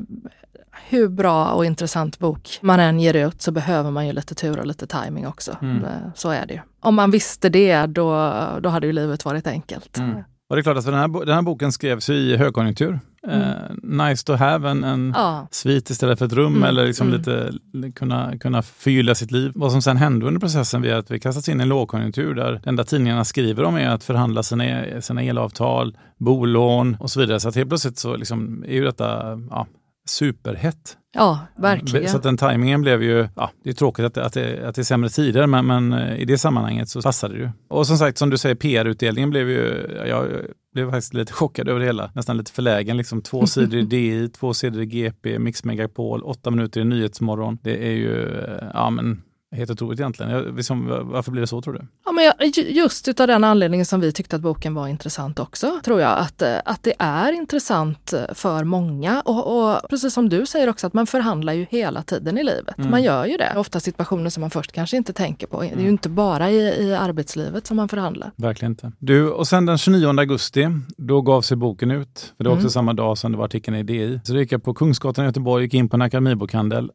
hur 0.89 1.07
bra 1.07 1.51
och 1.51 1.65
intressant 1.65 2.19
bok 2.19 2.59
man 2.61 2.79
än 2.79 2.99
ger 2.99 3.13
ut 3.13 3.41
så 3.41 3.51
behöver 3.51 3.91
man 3.91 4.07
ju 4.07 4.13
lite 4.13 4.35
tur 4.35 4.59
och 4.59 4.65
lite 4.65 4.87
timing 4.87 5.27
också. 5.27 5.57
Mm. 5.61 5.85
Eh, 5.85 5.91
så 6.15 6.29
är 6.29 6.45
det 6.45 6.53
ju. 6.53 6.59
Om 6.79 6.95
man 6.95 7.11
visste 7.11 7.49
det, 7.49 7.85
då, 7.85 8.33
då 8.61 8.69
hade 8.69 8.87
ju 8.87 8.93
livet 8.93 9.25
varit 9.25 9.47
enkelt. 9.47 9.97
Mm. 9.97 10.23
Och 10.49 10.55
det 10.55 10.59
är 10.59 10.63
klart 10.63 10.77
att 10.77 10.85
den 10.85 10.93
här, 10.93 11.25
den 11.25 11.35
här 11.35 11.41
boken 11.41 11.71
skrevs 11.71 12.09
i 12.09 12.37
högkonjunktur. 12.37 12.99
Mm. 13.27 13.41
Uh, 13.41 14.07
nice 14.07 14.25
to 14.25 14.33
have 14.33 14.69
en, 14.69 14.83
en 14.83 15.13
ja. 15.15 15.47
svit 15.51 15.89
istället 15.89 16.19
för 16.19 16.25
ett 16.25 16.33
rum 16.33 16.55
mm. 16.55 16.63
eller 16.63 16.85
liksom 16.85 17.07
mm. 17.07 17.19
lite 17.19 17.51
kunna, 17.95 18.37
kunna 18.37 18.61
förgylla 18.61 19.15
sitt 19.15 19.31
liv. 19.31 19.51
Vad 19.55 19.71
som 19.71 19.81
sen 19.81 19.97
hände 19.97 20.25
under 20.25 20.39
processen 20.39 20.81
var 20.81 20.89
att 20.89 21.11
vi 21.11 21.19
kastats 21.19 21.49
in 21.49 21.59
i 21.59 21.63
en 21.63 21.69
lågkonjunktur 21.69 22.35
där 22.35 22.51
det 22.51 22.69
enda 22.69 22.83
tidningarna 22.83 23.25
skriver 23.25 23.63
om 23.63 23.75
är 23.75 23.89
att 23.89 24.03
förhandla 24.03 24.43
sina, 24.43 25.01
sina 25.01 25.23
elavtal, 25.23 25.97
bolån 26.17 26.97
och 26.99 27.11
så 27.11 27.19
vidare. 27.19 27.39
Så 27.39 27.49
att 27.49 27.55
helt 27.55 27.69
plötsligt 27.69 27.97
så 27.97 28.15
liksom 28.15 28.63
är 28.67 28.73
ju 28.73 28.83
detta 28.83 29.39
ja, 29.49 29.67
superhett. 30.09 30.97
Ja, 31.13 31.39
verkligen. 31.55 32.09
Så 32.09 32.17
den 32.17 32.37
tajmingen 32.37 32.81
blev 32.81 33.03
ju, 33.03 33.27
ja, 33.35 33.51
det 33.63 33.69
är 33.69 33.73
tråkigt 33.73 34.05
att, 34.05 34.17
att, 34.17 34.33
det, 34.33 34.67
att 34.67 34.75
det 34.75 34.81
är 34.81 34.83
sämre 34.83 35.09
tider, 35.09 35.47
men, 35.47 35.65
men 35.65 35.93
eh, 35.93 36.19
i 36.19 36.25
det 36.25 36.37
sammanhanget 36.37 36.89
så 36.89 37.01
passade 37.01 37.33
det 37.33 37.39
ju. 37.39 37.49
Och 37.67 37.87
som 37.87 37.97
sagt, 37.97 38.17
som 38.17 38.29
du 38.29 38.37
säger, 38.37 38.55
PR-utdelningen 38.55 39.29
blev 39.29 39.49
ju, 39.49 39.87
jag 40.07 40.27
blev 40.73 40.91
faktiskt 40.91 41.13
lite 41.13 41.33
chockad 41.33 41.69
över 41.69 41.79
det 41.79 41.85
hela. 41.85 42.11
Nästan 42.15 42.37
lite 42.37 42.51
förlägen, 42.51 42.97
liksom 42.97 43.21
två 43.21 43.45
sidor 43.47 43.79
i 43.79 43.83
DI, 43.83 44.29
två 44.29 44.53
sidor 44.53 44.81
i 44.81 44.85
GP, 44.85 45.39
Mix 45.39 45.63
Megapol, 45.63 46.23
åtta 46.23 46.51
minuter 46.51 46.81
i 46.81 46.83
Nyhetsmorgon. 46.83 47.57
Det 47.61 47.87
är 47.87 47.95
ju, 47.95 48.39
eh, 48.39 48.67
ja 48.73 48.89
men 48.89 49.21
Helt 49.55 49.69
otroligt 49.69 49.99
egentligen. 49.99 50.31
Jag, 50.31 50.55
liksom, 50.55 50.87
varför 51.03 51.31
blir 51.31 51.41
det 51.41 51.47
så 51.47 51.61
tror 51.61 51.73
du? 51.73 51.87
Ja, 52.05 52.11
men 52.11 52.51
just 52.67 53.07
utav 53.07 53.27
den 53.27 53.43
anledningen 53.43 53.85
som 53.85 53.99
vi 53.99 54.11
tyckte 54.11 54.35
att 54.35 54.41
boken 54.41 54.73
var 54.73 54.87
intressant 54.87 55.39
också, 55.39 55.79
tror 55.83 56.01
jag. 56.01 56.19
Att, 56.19 56.41
eh, 56.41 56.55
att 56.65 56.83
det 56.83 56.93
är 56.99 57.31
intressant 57.31 58.13
eh, 58.13 58.33
för 58.33 58.63
många. 58.63 59.21
Och, 59.21 59.71
och 59.71 59.89
precis 59.89 60.13
som 60.13 60.29
du 60.29 60.45
säger 60.45 60.69
också, 60.69 60.87
att 60.87 60.93
man 60.93 61.07
förhandlar 61.07 61.53
ju 61.53 61.65
hela 61.69 62.03
tiden 62.03 62.37
i 62.37 62.43
livet. 62.43 62.77
Mm. 62.77 62.91
Man 62.91 63.03
gör 63.03 63.25
ju 63.25 63.37
det. 63.37 63.53
Ofta 63.57 63.79
situationer 63.79 64.29
som 64.29 64.41
man 64.41 64.49
först 64.49 64.71
kanske 64.71 64.97
inte 64.97 65.13
tänker 65.13 65.47
på. 65.47 65.61
Det 65.61 65.67
är 65.67 65.69
ju 65.69 65.73
mm. 65.73 65.89
inte 65.89 66.09
bara 66.09 66.51
i, 66.51 66.87
i 66.87 66.95
arbetslivet 66.95 67.67
som 67.67 67.77
man 67.77 67.89
förhandlar. 67.89 68.31
Verkligen 68.35 68.71
inte. 68.71 68.91
Du, 68.99 69.29
och 69.29 69.47
sen 69.47 69.65
den 69.65 69.77
29 69.77 70.07
augusti, 70.07 70.69
då 70.97 71.21
gav 71.21 71.41
sig 71.41 71.57
boken 71.57 71.91
ut. 71.91 72.33
För 72.37 72.43
det 72.43 72.49
var 72.49 72.55
också 72.55 72.63
mm. 72.63 72.69
samma 72.69 72.93
dag 72.93 73.17
som 73.17 73.31
det 73.31 73.37
var 73.37 73.45
artikeln 73.45 73.77
i 73.77 73.83
DI. 73.83 74.19
Så 74.23 74.33
då 74.33 74.39
gick 74.39 74.51
jag 74.51 74.63
på 74.63 74.73
Kungsgatan 74.73 75.25
i 75.25 75.27
Göteborg, 75.27 75.63
gick 75.63 75.73
in 75.73 75.89
på 75.89 75.95
en 75.95 76.01
akademibokhandel 76.01 76.91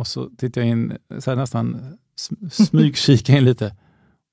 och 0.00 0.06
så 0.06 0.30
tittade 0.38 0.66
jag 0.66 0.70
in, 0.70 0.96
så 1.18 1.30
här 1.30 1.36
nästan 1.36 1.96
smygkika 2.50 3.32
in 3.32 3.44
lite. 3.44 3.76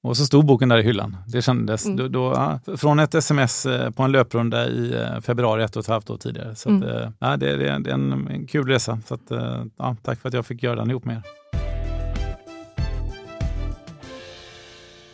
Och 0.03 0.17
så 0.17 0.25
stod 0.25 0.45
boken 0.45 0.69
där 0.69 0.77
i 0.77 0.83
hyllan. 0.83 1.17
Det 1.27 1.41
kändes, 1.41 1.85
mm. 1.85 1.97
då, 1.97 2.07
då 2.07 2.77
från 2.77 2.99
ett 2.99 3.15
sms 3.15 3.65
eh, 3.65 3.89
på 3.91 4.03
en 4.03 4.11
löprunda 4.11 4.67
i 4.67 4.93
eh, 4.93 5.21
februari 5.21 5.63
ett 5.63 5.75
och 5.75 5.79
ett 5.79 5.87
halvt 5.87 6.09
år 6.09 6.17
tidigare. 6.17 6.55
Så 6.55 6.69
mm. 6.69 6.83
att, 6.83 6.89
eh, 6.89 7.09
ja, 7.19 7.37
det, 7.37 7.55
det, 7.55 7.79
det, 7.79 7.89
är 7.89 7.93
en, 7.93 8.27
en 8.27 8.47
kul 8.47 8.67
resa. 8.67 8.99
Så 9.05 9.13
att, 9.13 9.31
ja, 9.77 9.95
tack 10.01 10.19
för 10.19 10.27
att 10.29 10.33
jag 10.33 10.45
fick 10.45 10.63
göra 10.63 10.75
den 10.75 10.89
ihop 10.89 11.05
med 11.05 11.15
er. 11.15 11.23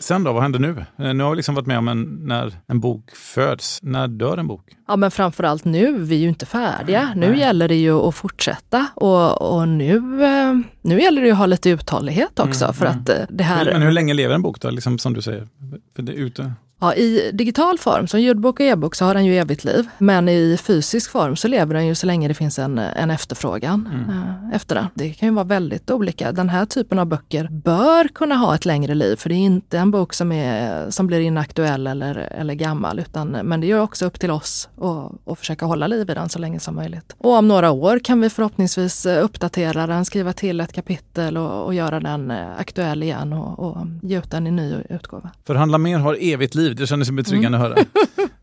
Sen 0.04 0.24
då, 0.24 0.34
vad 0.34 0.42
händer 0.42 0.60
nu? 0.60 0.86
Eh, 1.00 1.14
nu 1.14 1.24
har 1.24 1.32
vi 1.32 1.36
liksom 1.36 1.56
varit 1.56 1.68
med 1.68 1.78
om 1.78 1.88
en, 1.88 2.20
när 2.24 2.54
en 2.68 2.80
bok 2.80 3.16
föds. 3.16 3.80
När 3.84 4.08
dör 4.08 4.38
en 4.38 4.48
bok? 4.48 4.66
Ja 4.88 4.96
men 4.96 5.12
framförallt 5.12 5.66
nu, 5.66 5.98
vi 6.00 6.16
är 6.16 6.20
ju 6.20 6.28
inte 6.28 6.46
färdiga. 6.46 7.14
Nu 7.16 7.30
Nej. 7.30 7.40
gäller 7.40 7.68
det 7.68 7.76
ju 7.76 7.94
att 7.94 8.16
fortsätta 8.16 8.88
och, 8.96 9.42
och 9.42 9.68
nu, 9.68 10.26
eh, 10.26 10.54
nu 10.82 11.02
gäller 11.02 11.22
det 11.22 11.32
att 11.32 11.38
ha 11.38 11.46
lite 11.46 11.70
uthållighet 11.70 12.40
också. 12.40 12.66
Mm, 12.66 12.74
för 12.74 12.86
mm. 12.86 13.00
att 13.00 13.10
eh, 13.10 13.16
det 13.30 13.44
här... 13.44 13.66
Men 13.66 13.82
hur 13.82 13.92
länge 13.92 14.14
lever 14.14 14.36
en 14.36 14.42
bok 14.42 14.62
då, 14.62 14.70
liksom 14.70 15.00
som 15.00 15.14
du 15.14 15.22
säger? 15.22 15.48
För 15.96 16.04
det 16.04 16.14
ute... 16.14 16.54
Ja, 16.84 16.96
I 16.96 17.32
digital 17.34 17.78
form, 17.78 18.08
som 18.08 18.22
ljudbok 18.22 18.60
och 18.60 18.66
e-bok, 18.66 18.96
så 18.96 19.06
har 19.06 19.14
den 19.14 19.26
ju 19.26 19.38
evigt 19.38 19.64
liv. 19.64 19.88
Men 19.98 20.30
i 20.30 20.58
fysisk 20.58 21.12
form 21.12 21.36
så 21.36 21.48
lever 21.48 21.74
den 21.74 21.88
ju 21.88 21.96
så 21.96 22.06
länge 22.06 22.28
det 22.28 22.34
finns 22.34 22.60
en, 22.60 22.78
en 22.78 23.12
efterfrågan 23.12 23.90
mm. 23.94 24.10
äh, 24.10 24.56
efter 24.56 24.76
den. 24.76 24.86
Det 24.94 25.10
kan 25.10 25.30
ju 25.30 25.36
vara 25.36 25.46
väldigt 25.46 25.92
olika. 25.92 26.32
Den 26.32 26.50
här 26.50 26.66
typen 26.66 27.00
av 27.00 27.06
böcker 27.06 27.48
bör 27.52 28.08
kunna 28.08 28.36
ha 28.36 28.56
ett 28.56 28.66
längre 28.66 28.96
liv, 28.96 29.16
för 29.16 29.30
det 29.30 29.36
är 29.36 29.38
inte 29.38 29.78
en 29.78 29.92
bok 29.92 30.14
som, 30.14 30.32
är, 30.32 30.90
som 30.90 31.08
blir 31.08 31.20
inaktuell 31.20 31.88
eller, 31.88 32.16
eller 32.16 32.54
gammal. 32.54 33.00
Utan, 33.00 33.28
men 33.28 33.62
det 33.62 33.72
är 33.72 33.80
också 33.80 34.06
upp 34.06 34.20
till 34.20 34.32
oss 34.32 34.70
att, 34.82 35.32
att 35.32 35.40
försöka 35.40 35.66
hålla 35.66 35.88
liv 35.88 36.10
i 36.10 36.14
den 36.14 36.30
så 36.30 36.40
länge 36.40 36.60
som 36.60 36.76
möjligt. 36.76 37.16
Och 37.18 37.32
om 37.32 37.48
några 37.48 37.72
år 37.72 38.00
kan 38.00 38.22
vi 38.22 38.30
förhoppningsvis 38.30 39.06
uppdatera 39.06 39.88
den, 39.88 40.06
skriva 40.06 40.34
till 40.34 40.60
ett 40.60 40.74
kapitel 40.74 41.38
och, 41.38 41.66
och 41.66 41.74
göra 41.74 42.00
den 42.00 42.32
eh, 42.32 42.48
aktuell 42.58 43.04
igen 43.04 43.34
och, 43.34 43.60
och 43.60 43.78
ge 44.02 44.18
ut 44.18 44.32
den 44.32 44.48
i 44.48 44.52
ny 44.52 44.76
utgåva. 44.90 45.30
Förhandla 45.48 45.78
mer 45.78 45.98
har 45.98 46.18
evigt 46.22 46.56
liv 46.56 46.73
det 46.74 46.88
kändes 46.88 47.12
betryggande 47.12 47.58
mm. 47.58 47.72
att 47.72 47.78
höra. 47.78 47.86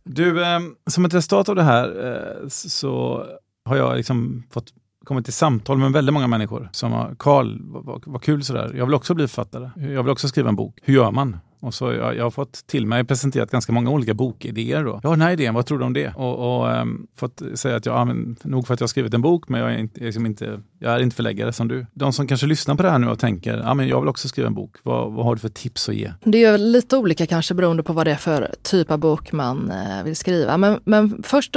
Du, 0.05 0.45
eh, 0.45 0.61
som 0.87 1.05
ett 1.05 1.14
resultat 1.14 1.49
av 1.49 1.57
det 1.57 1.62
här 1.62 2.07
eh, 2.07 2.49
så 2.49 3.27
har 3.64 3.77
jag 3.77 3.97
liksom 3.97 4.43
fått 4.51 4.73
kommit 5.05 5.25
till 5.25 5.35
samtal 5.35 5.79
med 5.79 5.93
väldigt 5.93 6.12
många 6.12 6.27
människor 6.27 6.69
som 6.73 6.93
har, 6.93 7.14
Karl, 7.19 7.59
vad, 7.61 7.85
vad, 7.85 8.03
vad 8.07 8.23
kul 8.23 8.45
sådär, 8.45 8.73
jag 8.77 8.87
vill 8.87 8.95
också 8.95 9.14
bli 9.14 9.29
författare. 9.29 9.71
Jag 9.77 10.03
vill 10.03 10.12
också 10.12 10.29
skriva 10.29 10.49
en 10.49 10.57
bok. 10.57 10.79
Hur 10.83 10.95
gör 10.95 11.11
man? 11.11 11.38
Och 11.61 11.75
så 11.75 11.92
jag, 11.92 12.16
jag 12.16 12.25
har 12.25 12.31
fått 12.31 12.66
till 12.66 12.87
mig 12.87 13.05
presenterat 13.05 13.51
ganska 13.51 13.73
många 13.73 13.90
olika 13.90 14.14
bokidéer. 14.14 14.85
Då. 14.85 14.92
har 14.92 15.11
den 15.11 15.20
här 15.20 15.33
idén, 15.33 15.55
vad 15.55 15.66
tror 15.66 15.79
du 15.79 15.85
om 15.85 15.92
det? 15.92 16.12
Och, 16.14 16.62
och 16.62 16.81
um, 16.81 17.07
fått 17.16 17.42
säga 17.55 17.77
att 17.77 17.87
jag, 17.87 17.94
ja, 17.94 18.05
men, 18.05 18.37
nog 18.42 18.66
för 18.66 18.75
att 18.75 18.81
jag 18.81 18.85
har 18.85 18.88
skrivit 18.88 19.14
en 19.14 19.23
bok, 19.23 19.49
men 19.49 19.61
jag 19.61 19.73
är, 19.73 19.79
inte, 19.79 20.01
liksom 20.01 20.27
inte, 20.27 20.61
jag 20.79 20.92
är 20.92 21.01
inte 21.01 21.16
förläggare 21.16 21.53
som 21.53 21.68
du. 21.68 21.87
De 21.94 22.12
som 22.12 22.27
kanske 22.27 22.46
lyssnar 22.46 22.75
på 22.75 22.83
det 22.83 22.90
här 22.90 22.99
nu 22.99 23.09
och 23.09 23.18
tänker, 23.18 23.59
ja 23.59 23.75
men 23.75 23.88
jag 23.88 24.01
vill 24.01 24.09
också 24.09 24.29
skriva 24.29 24.46
en 24.46 24.55
bok. 24.55 24.77
Vad, 24.83 25.12
vad 25.12 25.25
har 25.25 25.35
du 25.35 25.40
för 25.40 25.49
tips 25.49 25.88
att 25.88 25.94
ge? 25.94 26.12
Det 26.25 26.44
är 26.44 26.59
lite 26.59 26.96
olika 26.96 27.27
kanske 27.27 27.55
beroende 27.55 27.83
på 27.83 27.92
vad 27.92 28.07
det 28.07 28.11
är 28.11 28.16
för 28.16 28.55
typ 28.62 28.90
av 28.90 28.99
bok 28.99 29.33
man 29.33 29.70
eh, 29.70 30.05
vill 30.05 30.16
skriva. 30.16 30.57
Men, 30.57 30.81
men 30.85 31.23
först 31.23 31.57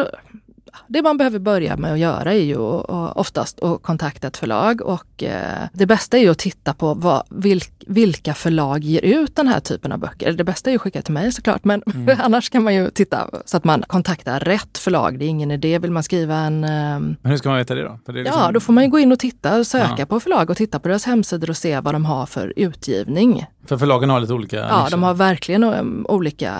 det 0.87 1.01
man 1.01 1.17
behöver 1.17 1.39
börja 1.39 1.77
med 1.77 1.93
att 1.93 1.99
göra 1.99 2.33
är 2.33 2.43
ju 2.43 2.57
oftast 2.57 3.63
att 3.63 3.81
kontakta 3.81 4.27
ett 4.27 4.37
förlag 4.37 4.81
och 4.81 5.23
eh, 5.23 5.67
det 5.73 5.85
bästa 5.85 6.17
är 6.17 6.21
ju 6.21 6.29
att 6.29 6.37
titta 6.37 6.73
på 6.73 6.93
vad, 6.93 7.23
vilka 7.87 8.33
förlag 8.33 8.83
ger 8.83 9.01
ut 9.01 9.35
den 9.35 9.47
här 9.47 9.59
typen 9.59 9.91
av 9.91 9.99
böcker. 9.99 10.31
Det 10.31 10.43
bästa 10.43 10.69
är 10.69 10.71
ju 10.71 10.75
att 10.75 10.81
skicka 10.81 11.01
till 11.01 11.13
mig 11.13 11.31
såklart, 11.31 11.63
men 11.63 11.83
mm. 11.95 12.17
annars 12.23 12.49
kan 12.49 12.63
man 12.63 12.75
ju 12.75 12.89
titta 12.89 13.29
så 13.45 13.57
att 13.57 13.63
man 13.63 13.83
kontaktar 13.87 14.39
rätt 14.39 14.77
förlag. 14.77 15.19
Det 15.19 15.25
är 15.25 15.29
ingen 15.29 15.51
idé. 15.51 15.79
Vill 15.79 15.91
man 15.91 16.03
skriva 16.03 16.35
en... 16.35 16.59
Men 16.59 17.17
hur 17.23 17.37
ska 17.37 17.49
man 17.49 17.57
veta 17.57 17.75
det 17.75 17.83
då? 17.83 17.99
Det 18.05 18.11
liksom... 18.11 18.41
Ja, 18.41 18.51
då 18.51 18.59
får 18.59 18.73
man 18.73 18.83
ju 18.83 18.89
gå 18.89 18.99
in 18.99 19.11
och 19.11 19.19
titta 19.19 19.59
och 19.59 19.67
söka 19.67 19.95
ja. 19.97 20.05
på 20.05 20.19
förlag 20.19 20.49
och 20.49 20.57
titta 20.57 20.79
på 20.79 20.87
deras 20.87 21.05
hemsidor 21.05 21.49
och 21.49 21.57
se 21.57 21.79
vad 21.79 21.95
de 21.95 22.05
har 22.05 22.25
för 22.25 22.53
utgivning. 22.55 23.45
För 23.65 23.77
förlagen 23.77 24.09
har 24.09 24.19
lite 24.19 24.33
olika 24.33 24.57
Ja, 24.57 24.83
nischer. 24.83 24.91
de 24.91 25.03
har 25.03 25.13
verkligen 25.13 25.63
um, 25.63 26.05
olika 26.09 26.53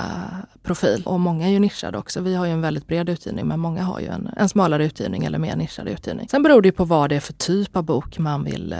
profil 0.63 1.04
och 1.06 1.20
många 1.20 1.48
är 1.48 1.52
ju 1.52 1.60
nischade 1.60 1.98
också. 1.98 2.22
Vi 2.22 2.36
har 2.36 2.46
ju 2.46 2.52
en 2.52 2.62
väldigt 2.62 2.88
bred 2.88 3.10
utgivning 3.10 3.48
men 3.48 3.60
många 3.60 3.84
har 3.84 4.00
ju 4.00 4.08
en, 4.08 4.30
en 4.38 4.50
smalare 4.50 4.86
utgivning 4.86 5.26
eller 5.26 5.39
mer 5.39 5.56
nischad 5.56 5.88
utgivning. 5.88 6.28
Sen 6.30 6.44
beror 6.44 6.62
det 6.62 6.72
på 6.72 6.86
vad 6.86 7.10
det 7.10 7.16
är 7.16 7.20
för 7.20 7.34
typ 7.34 7.78
av 7.78 7.84
bok 7.84 8.18
man 8.20 8.44
vill 8.44 8.74
eh, 8.74 8.80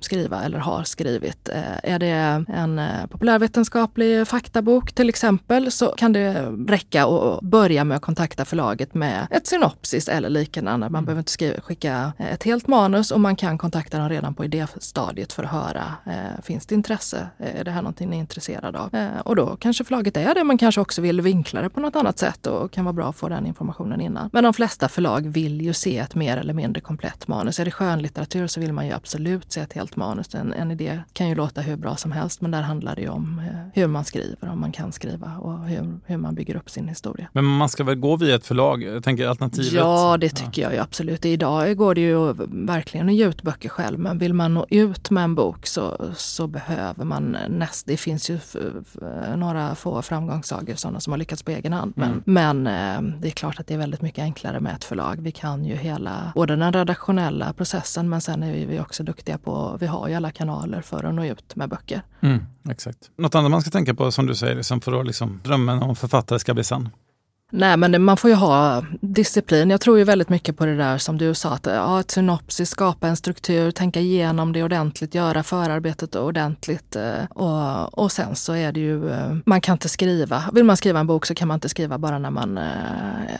skriva 0.00 0.42
eller 0.42 0.58
har 0.58 0.82
skrivit. 0.84 1.48
Eh, 1.48 1.92
är 1.92 1.98
det 1.98 2.44
en 2.48 2.78
eh, 2.78 3.06
populärvetenskaplig 3.10 4.28
faktabok 4.28 4.92
till 4.92 5.08
exempel 5.08 5.72
så 5.72 5.86
kan 5.86 6.12
det 6.12 6.54
räcka 6.68 7.06
att 7.06 7.40
börja 7.40 7.84
med 7.84 7.96
att 7.96 8.02
kontakta 8.02 8.44
förlaget 8.44 8.94
med 8.94 9.26
ett 9.30 9.46
synopsis 9.46 10.08
eller 10.08 10.28
liknande. 10.28 10.78
Man 10.78 10.94
mm. 10.94 11.04
behöver 11.04 11.20
inte 11.20 11.32
skriva, 11.32 11.60
skicka 11.60 12.12
ett 12.18 12.42
helt 12.42 12.66
manus 12.66 13.10
och 13.10 13.20
man 13.20 13.36
kan 13.36 13.58
kontakta 13.58 13.98
dem 13.98 14.08
redan 14.08 14.34
på 14.34 14.44
idéstadiet 14.44 15.32
för 15.32 15.42
att 15.42 15.50
höra, 15.50 15.84
eh, 16.06 16.42
finns 16.42 16.66
det 16.66 16.74
intresse? 16.74 17.28
Är 17.64 17.66
det 17.66 17.72
här 17.72 17.82
någonting 17.82 18.10
ni 18.10 18.16
är 18.16 18.20
intresserade 18.20 18.78
av? 18.78 18.94
Eh, 18.94 19.20
och 19.24 19.36
då 19.36 19.56
kanske 19.56 19.84
förlaget 19.84 20.16
är 20.16 20.34
det, 20.34 20.44
man 20.44 20.58
kanske 20.58 20.80
också 20.80 21.02
vill 21.02 21.20
vinkla 21.20 21.62
det 21.62 21.68
på 21.68 21.80
något 21.80 21.96
annat 21.96 22.18
sätt 22.18 22.46
och 22.46 22.72
kan 22.72 22.84
vara 22.84 22.92
bra 22.92 23.08
att 23.08 23.16
få 23.16 23.28
den 23.28 23.46
informationen 23.46 24.00
innan. 24.00 24.30
Men 24.32 24.44
de 24.44 24.54
flesta 24.54 24.88
förlag 24.88 25.28
vill 25.28 25.60
ju 25.60 25.72
se 25.72 25.98
ett 25.98 26.14
mer 26.14 26.36
eller 26.36 26.54
mindre 26.54 26.80
komplett 26.80 27.28
manus. 27.28 27.60
Är 27.60 27.64
det 27.64 27.70
skönlitteratur 27.70 28.46
så 28.46 28.60
vill 28.60 28.72
man 28.72 28.86
ju 28.86 28.92
absolut 28.92 29.52
se 29.52 29.60
ett 29.60 29.72
helt 29.72 29.96
manus. 29.96 30.34
En, 30.34 30.52
en 30.52 30.70
idé 30.70 31.00
kan 31.12 31.28
ju 31.28 31.34
låta 31.34 31.60
hur 31.60 31.76
bra 31.76 31.96
som 31.96 32.12
helst 32.12 32.40
men 32.40 32.50
där 32.50 32.62
handlar 32.62 32.96
det 32.96 33.02
ju 33.02 33.08
om 33.08 33.38
eh, 33.38 33.82
hur 33.82 33.86
man 33.86 34.04
skriver, 34.04 34.48
om 34.48 34.60
man 34.60 34.72
kan 34.72 34.92
skriva 34.92 35.36
och 35.38 35.58
hur, 35.58 36.00
hur 36.06 36.16
man 36.16 36.34
bygger 36.34 36.56
upp 36.56 36.70
sin 36.70 36.88
historia. 36.88 37.28
Men 37.32 37.44
man 37.44 37.68
ska 37.68 37.84
väl 37.84 37.96
gå 37.96 38.16
via 38.16 38.34
ett 38.34 38.46
förlag? 38.46 38.82
Jag 38.82 39.04
tänker 39.04 39.26
alternativet? 39.26 39.72
Ja, 39.72 40.16
det 40.20 40.28
tycker 40.28 40.62
ja. 40.62 40.68
jag 40.68 40.74
ju 40.74 40.78
absolut. 40.78 41.24
Idag 41.24 41.76
går 41.76 41.94
det 41.94 42.00
ju 42.00 42.32
verkligen 42.66 43.08
att 43.08 43.14
ge 43.14 43.26
ut 43.26 43.42
böcker 43.42 43.68
själv 43.68 43.98
men 43.98 44.18
vill 44.18 44.34
man 44.34 44.54
nå 44.54 44.66
ut 44.70 45.10
med 45.10 45.24
en 45.24 45.34
bok 45.34 45.66
så, 45.66 46.10
så 46.16 46.46
behöver 46.46 47.04
man 47.04 47.36
näst, 47.54 47.86
det 47.86 47.96
finns 47.96 48.30
ju 48.30 48.38
några 49.36 49.74
få 49.74 50.02
framgångssagor 50.02 50.74
sådana 50.74 51.00
som 51.00 51.12
har 51.12 51.18
lyckats 51.18 51.42
på 51.42 51.50
egen 51.50 51.72
hand. 51.72 51.92
Men, 51.96 52.10
mm. 52.10 52.22
men 52.24 52.66
eh, 52.66 53.20
det 53.20 53.28
är 53.28 53.32
klart 53.32 53.60
att 53.60 53.66
det 53.66 53.74
är 53.74 53.78
väldigt 53.78 54.02
mycket 54.02 54.22
enklare 54.22 54.60
med 54.60 54.74
ett 54.74 54.84
förlag. 54.84 55.16
Vi 55.20 55.32
kan 55.32 55.64
ju 55.64 55.76
hela, 55.76 56.32
både 56.34 56.56
den 56.56 56.72
redaktionella 56.72 57.52
processen 57.52 58.08
men 58.08 58.20
sen 58.20 58.42
är 58.42 58.66
vi 58.66 58.80
också 58.80 59.02
duktiga 59.02 59.38
på, 59.38 59.76
vi 59.80 59.86
har 59.86 60.08
ju 60.08 60.14
alla 60.14 60.30
kanaler 60.30 60.80
för 60.80 61.04
att 61.04 61.14
nå 61.14 61.24
ut 61.24 61.56
med 61.56 61.68
böcker. 61.68 62.02
Mm, 62.20 62.44
exakt. 62.68 62.98
Något 63.16 63.34
annat 63.34 63.50
man 63.50 63.60
ska 63.60 63.70
tänka 63.70 63.94
på 63.94 64.10
som 64.10 64.26
du 64.26 64.34
säger, 64.34 64.62
som 64.62 64.80
för 64.80 65.00
att 65.00 65.06
liksom, 65.06 65.40
drömmen 65.44 65.82
om 65.82 65.96
författare 65.96 66.38
ska 66.38 66.54
bli 66.54 66.64
sann? 66.64 66.88
Nej, 67.56 67.76
men 67.76 68.02
man 68.02 68.16
får 68.16 68.30
ju 68.30 68.36
ha 68.36 68.84
disciplin. 69.00 69.70
Jag 69.70 69.80
tror 69.80 69.98
ju 69.98 70.04
väldigt 70.04 70.28
mycket 70.28 70.56
på 70.56 70.66
det 70.66 70.76
där 70.76 70.98
som 70.98 71.18
du 71.18 71.34
sa, 71.34 71.50
att 71.50 71.66
ja, 71.66 72.00
ett 72.00 72.10
synopsis, 72.10 72.70
skapa 72.70 73.08
en 73.08 73.16
struktur, 73.16 73.70
tänka 73.70 74.00
igenom 74.00 74.52
det 74.52 74.62
ordentligt, 74.62 75.14
göra 75.14 75.42
förarbetet 75.42 76.16
ordentligt. 76.16 76.96
Eh, 76.96 77.24
och, 77.30 77.98
och 77.98 78.12
sen 78.12 78.36
så 78.36 78.52
är 78.52 78.72
det 78.72 78.80
ju, 78.80 79.10
eh, 79.10 79.36
man 79.46 79.60
kan 79.60 79.72
inte 79.72 79.88
skriva. 79.88 80.44
Vill 80.52 80.64
man 80.64 80.76
skriva 80.76 81.00
en 81.00 81.06
bok 81.06 81.26
så 81.26 81.34
kan 81.34 81.48
man 81.48 81.54
inte 81.54 81.68
skriva 81.68 81.98
bara 81.98 82.18
när 82.18 82.30
man 82.30 82.58
eh, 82.58 82.64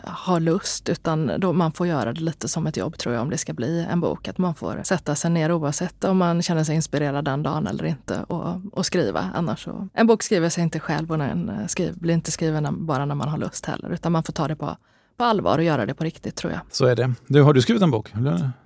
har 0.05 0.41
lust, 0.41 0.89
utan 0.89 1.33
då 1.39 1.53
man 1.53 1.73
får 1.73 1.87
göra 1.87 2.13
det 2.13 2.21
lite 2.21 2.49
som 2.49 2.67
ett 2.67 2.77
jobb 2.77 2.99
tror 2.99 3.15
jag 3.15 3.23
om 3.23 3.31
det 3.31 3.39
ska 3.39 3.53
bli 3.53 3.87
en 3.91 4.01
bok. 4.01 4.29
Att 4.29 4.39
man 4.39 4.55
får 4.55 4.81
sätta 4.85 5.15
sig 5.15 5.31
ner 5.31 5.53
oavsett 5.53 6.05
om 6.05 6.19
man 6.19 6.43
känner 6.43 6.65
sig 6.65 6.75
inspirerad 6.75 7.25
den 7.25 7.43
dagen 7.43 7.67
eller 7.67 7.85
inte 7.85 8.23
och, 8.29 8.61
och 8.73 8.87
skriva. 8.87 9.31
Annars 9.35 9.65
så, 9.65 9.89
en 9.95 10.07
bok 10.07 10.23
skriver 10.23 10.49
sig 10.49 10.63
inte 10.63 10.81
själv 10.81 11.13
och 11.13 11.19
den 11.19 11.49
eh, 11.49 11.67
skriv, 11.67 11.99
blir 11.99 12.15
inte 12.15 12.31
skriven 12.31 12.87
bara 12.87 13.05
när 13.05 13.15
man 13.15 13.29
har 13.29 13.39
lust 13.39 13.67
heller 13.67 14.04
utan 14.05 14.13
man 14.13 14.23
får 14.23 14.33
ta 14.33 14.49
det 14.49 14.57
på, 14.57 14.77
på 15.17 15.25
allvar 15.25 15.59
och 15.59 15.65
göra 15.65 15.87
det 15.87 15.95
på 15.95 16.05
riktigt 16.05 16.37
tror 16.37 16.53
jag. 16.53 16.61
Så 16.71 16.87
är 16.87 16.97
det. 16.97 17.13
Du, 17.27 17.43
har 17.43 17.53
du 17.53 17.63
skrivit 17.63 17.83
en 17.83 17.91
bok? 17.91 18.13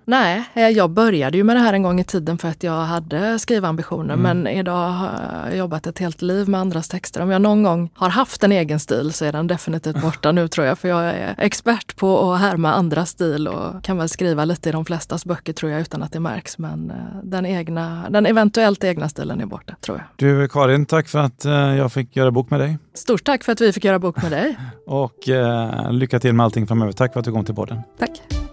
Nej, 0.08 0.44
eh, 0.54 0.68
jag 0.68 0.90
började 0.90 1.36
ju 1.36 1.44
med 1.44 1.56
det 1.56 1.60
här 1.60 1.72
en 1.72 1.82
gång 1.82 2.00
i 2.00 2.04
tiden 2.04 2.38
för 2.38 2.48
att 2.48 2.62
jag 2.62 2.80
hade 2.80 3.38
skrivambitioner 3.38 4.14
mm. 4.14 4.22
men 4.22 4.52
idag 4.52 4.88
har 4.88 5.10
jag 5.46 5.56
jobbat 5.56 5.86
ett 5.86 5.98
helt 5.98 6.22
liv 6.22 6.48
med 6.48 6.60
andras 6.60 6.88
texter. 6.88 7.22
Om 7.22 7.30
jag 7.30 7.42
någon 7.42 7.62
gång 7.62 7.90
har 7.94 8.08
haft 8.08 8.44
en 8.44 8.52
egen 8.52 8.80
stil 8.80 9.12
så 9.12 9.24
är 9.24 9.32
den 9.32 9.46
definitivt 9.46 10.02
borta 10.02 10.32
nu 10.32 10.48
tror 10.48 10.66
jag 10.66 10.78
för 10.78 10.88
jag 10.88 11.04
är 11.04 11.34
expert 11.38 11.96
på 11.96 12.32
att 12.32 12.40
härma 12.40 12.72
andras 12.72 13.10
stil 13.10 13.48
och 13.48 13.84
kan 13.84 13.98
väl 13.98 14.08
skriva 14.08 14.44
lite 14.44 14.68
i 14.68 14.72
de 14.72 14.84
flestas 14.84 15.24
böcker 15.24 15.52
tror 15.52 15.72
jag 15.72 15.80
utan 15.80 16.02
att 16.02 16.12
det 16.12 16.20
märks. 16.20 16.58
Men 16.58 16.90
eh, 16.90 16.96
den, 17.22 17.46
egna, 17.46 18.10
den 18.10 18.26
eventuellt 18.26 18.84
egna 18.84 19.08
stilen 19.08 19.40
är 19.40 19.46
borta 19.46 19.74
tror 19.80 19.98
jag. 19.98 20.06
Du 20.16 20.48
Karin, 20.48 20.86
tack 20.86 21.08
för 21.08 21.18
att 21.18 21.44
eh, 21.44 21.52
jag 21.52 21.92
fick 21.92 22.16
göra 22.16 22.30
bok 22.30 22.50
med 22.50 22.60
dig. 22.60 22.78
Stort 22.94 23.24
tack 23.24 23.44
för 23.44 23.52
att 23.52 23.60
vi 23.60 23.72
fick 23.72 23.84
göra 23.84 23.98
bok 23.98 24.22
med 24.22 24.32
dig. 24.32 24.58
och 24.86 25.28
eh, 25.28 25.92
lycka 25.92 26.20
till 26.20 26.34
med 26.34 26.44
allting 26.44 26.66
framöver. 26.66 26.92
Tack 26.92 27.12
för 27.12 27.20
att 27.20 27.26
du 27.26 27.32
kom 27.32 27.44
till 27.44 27.54
podden. 27.54 27.80
Tack. 27.98 28.47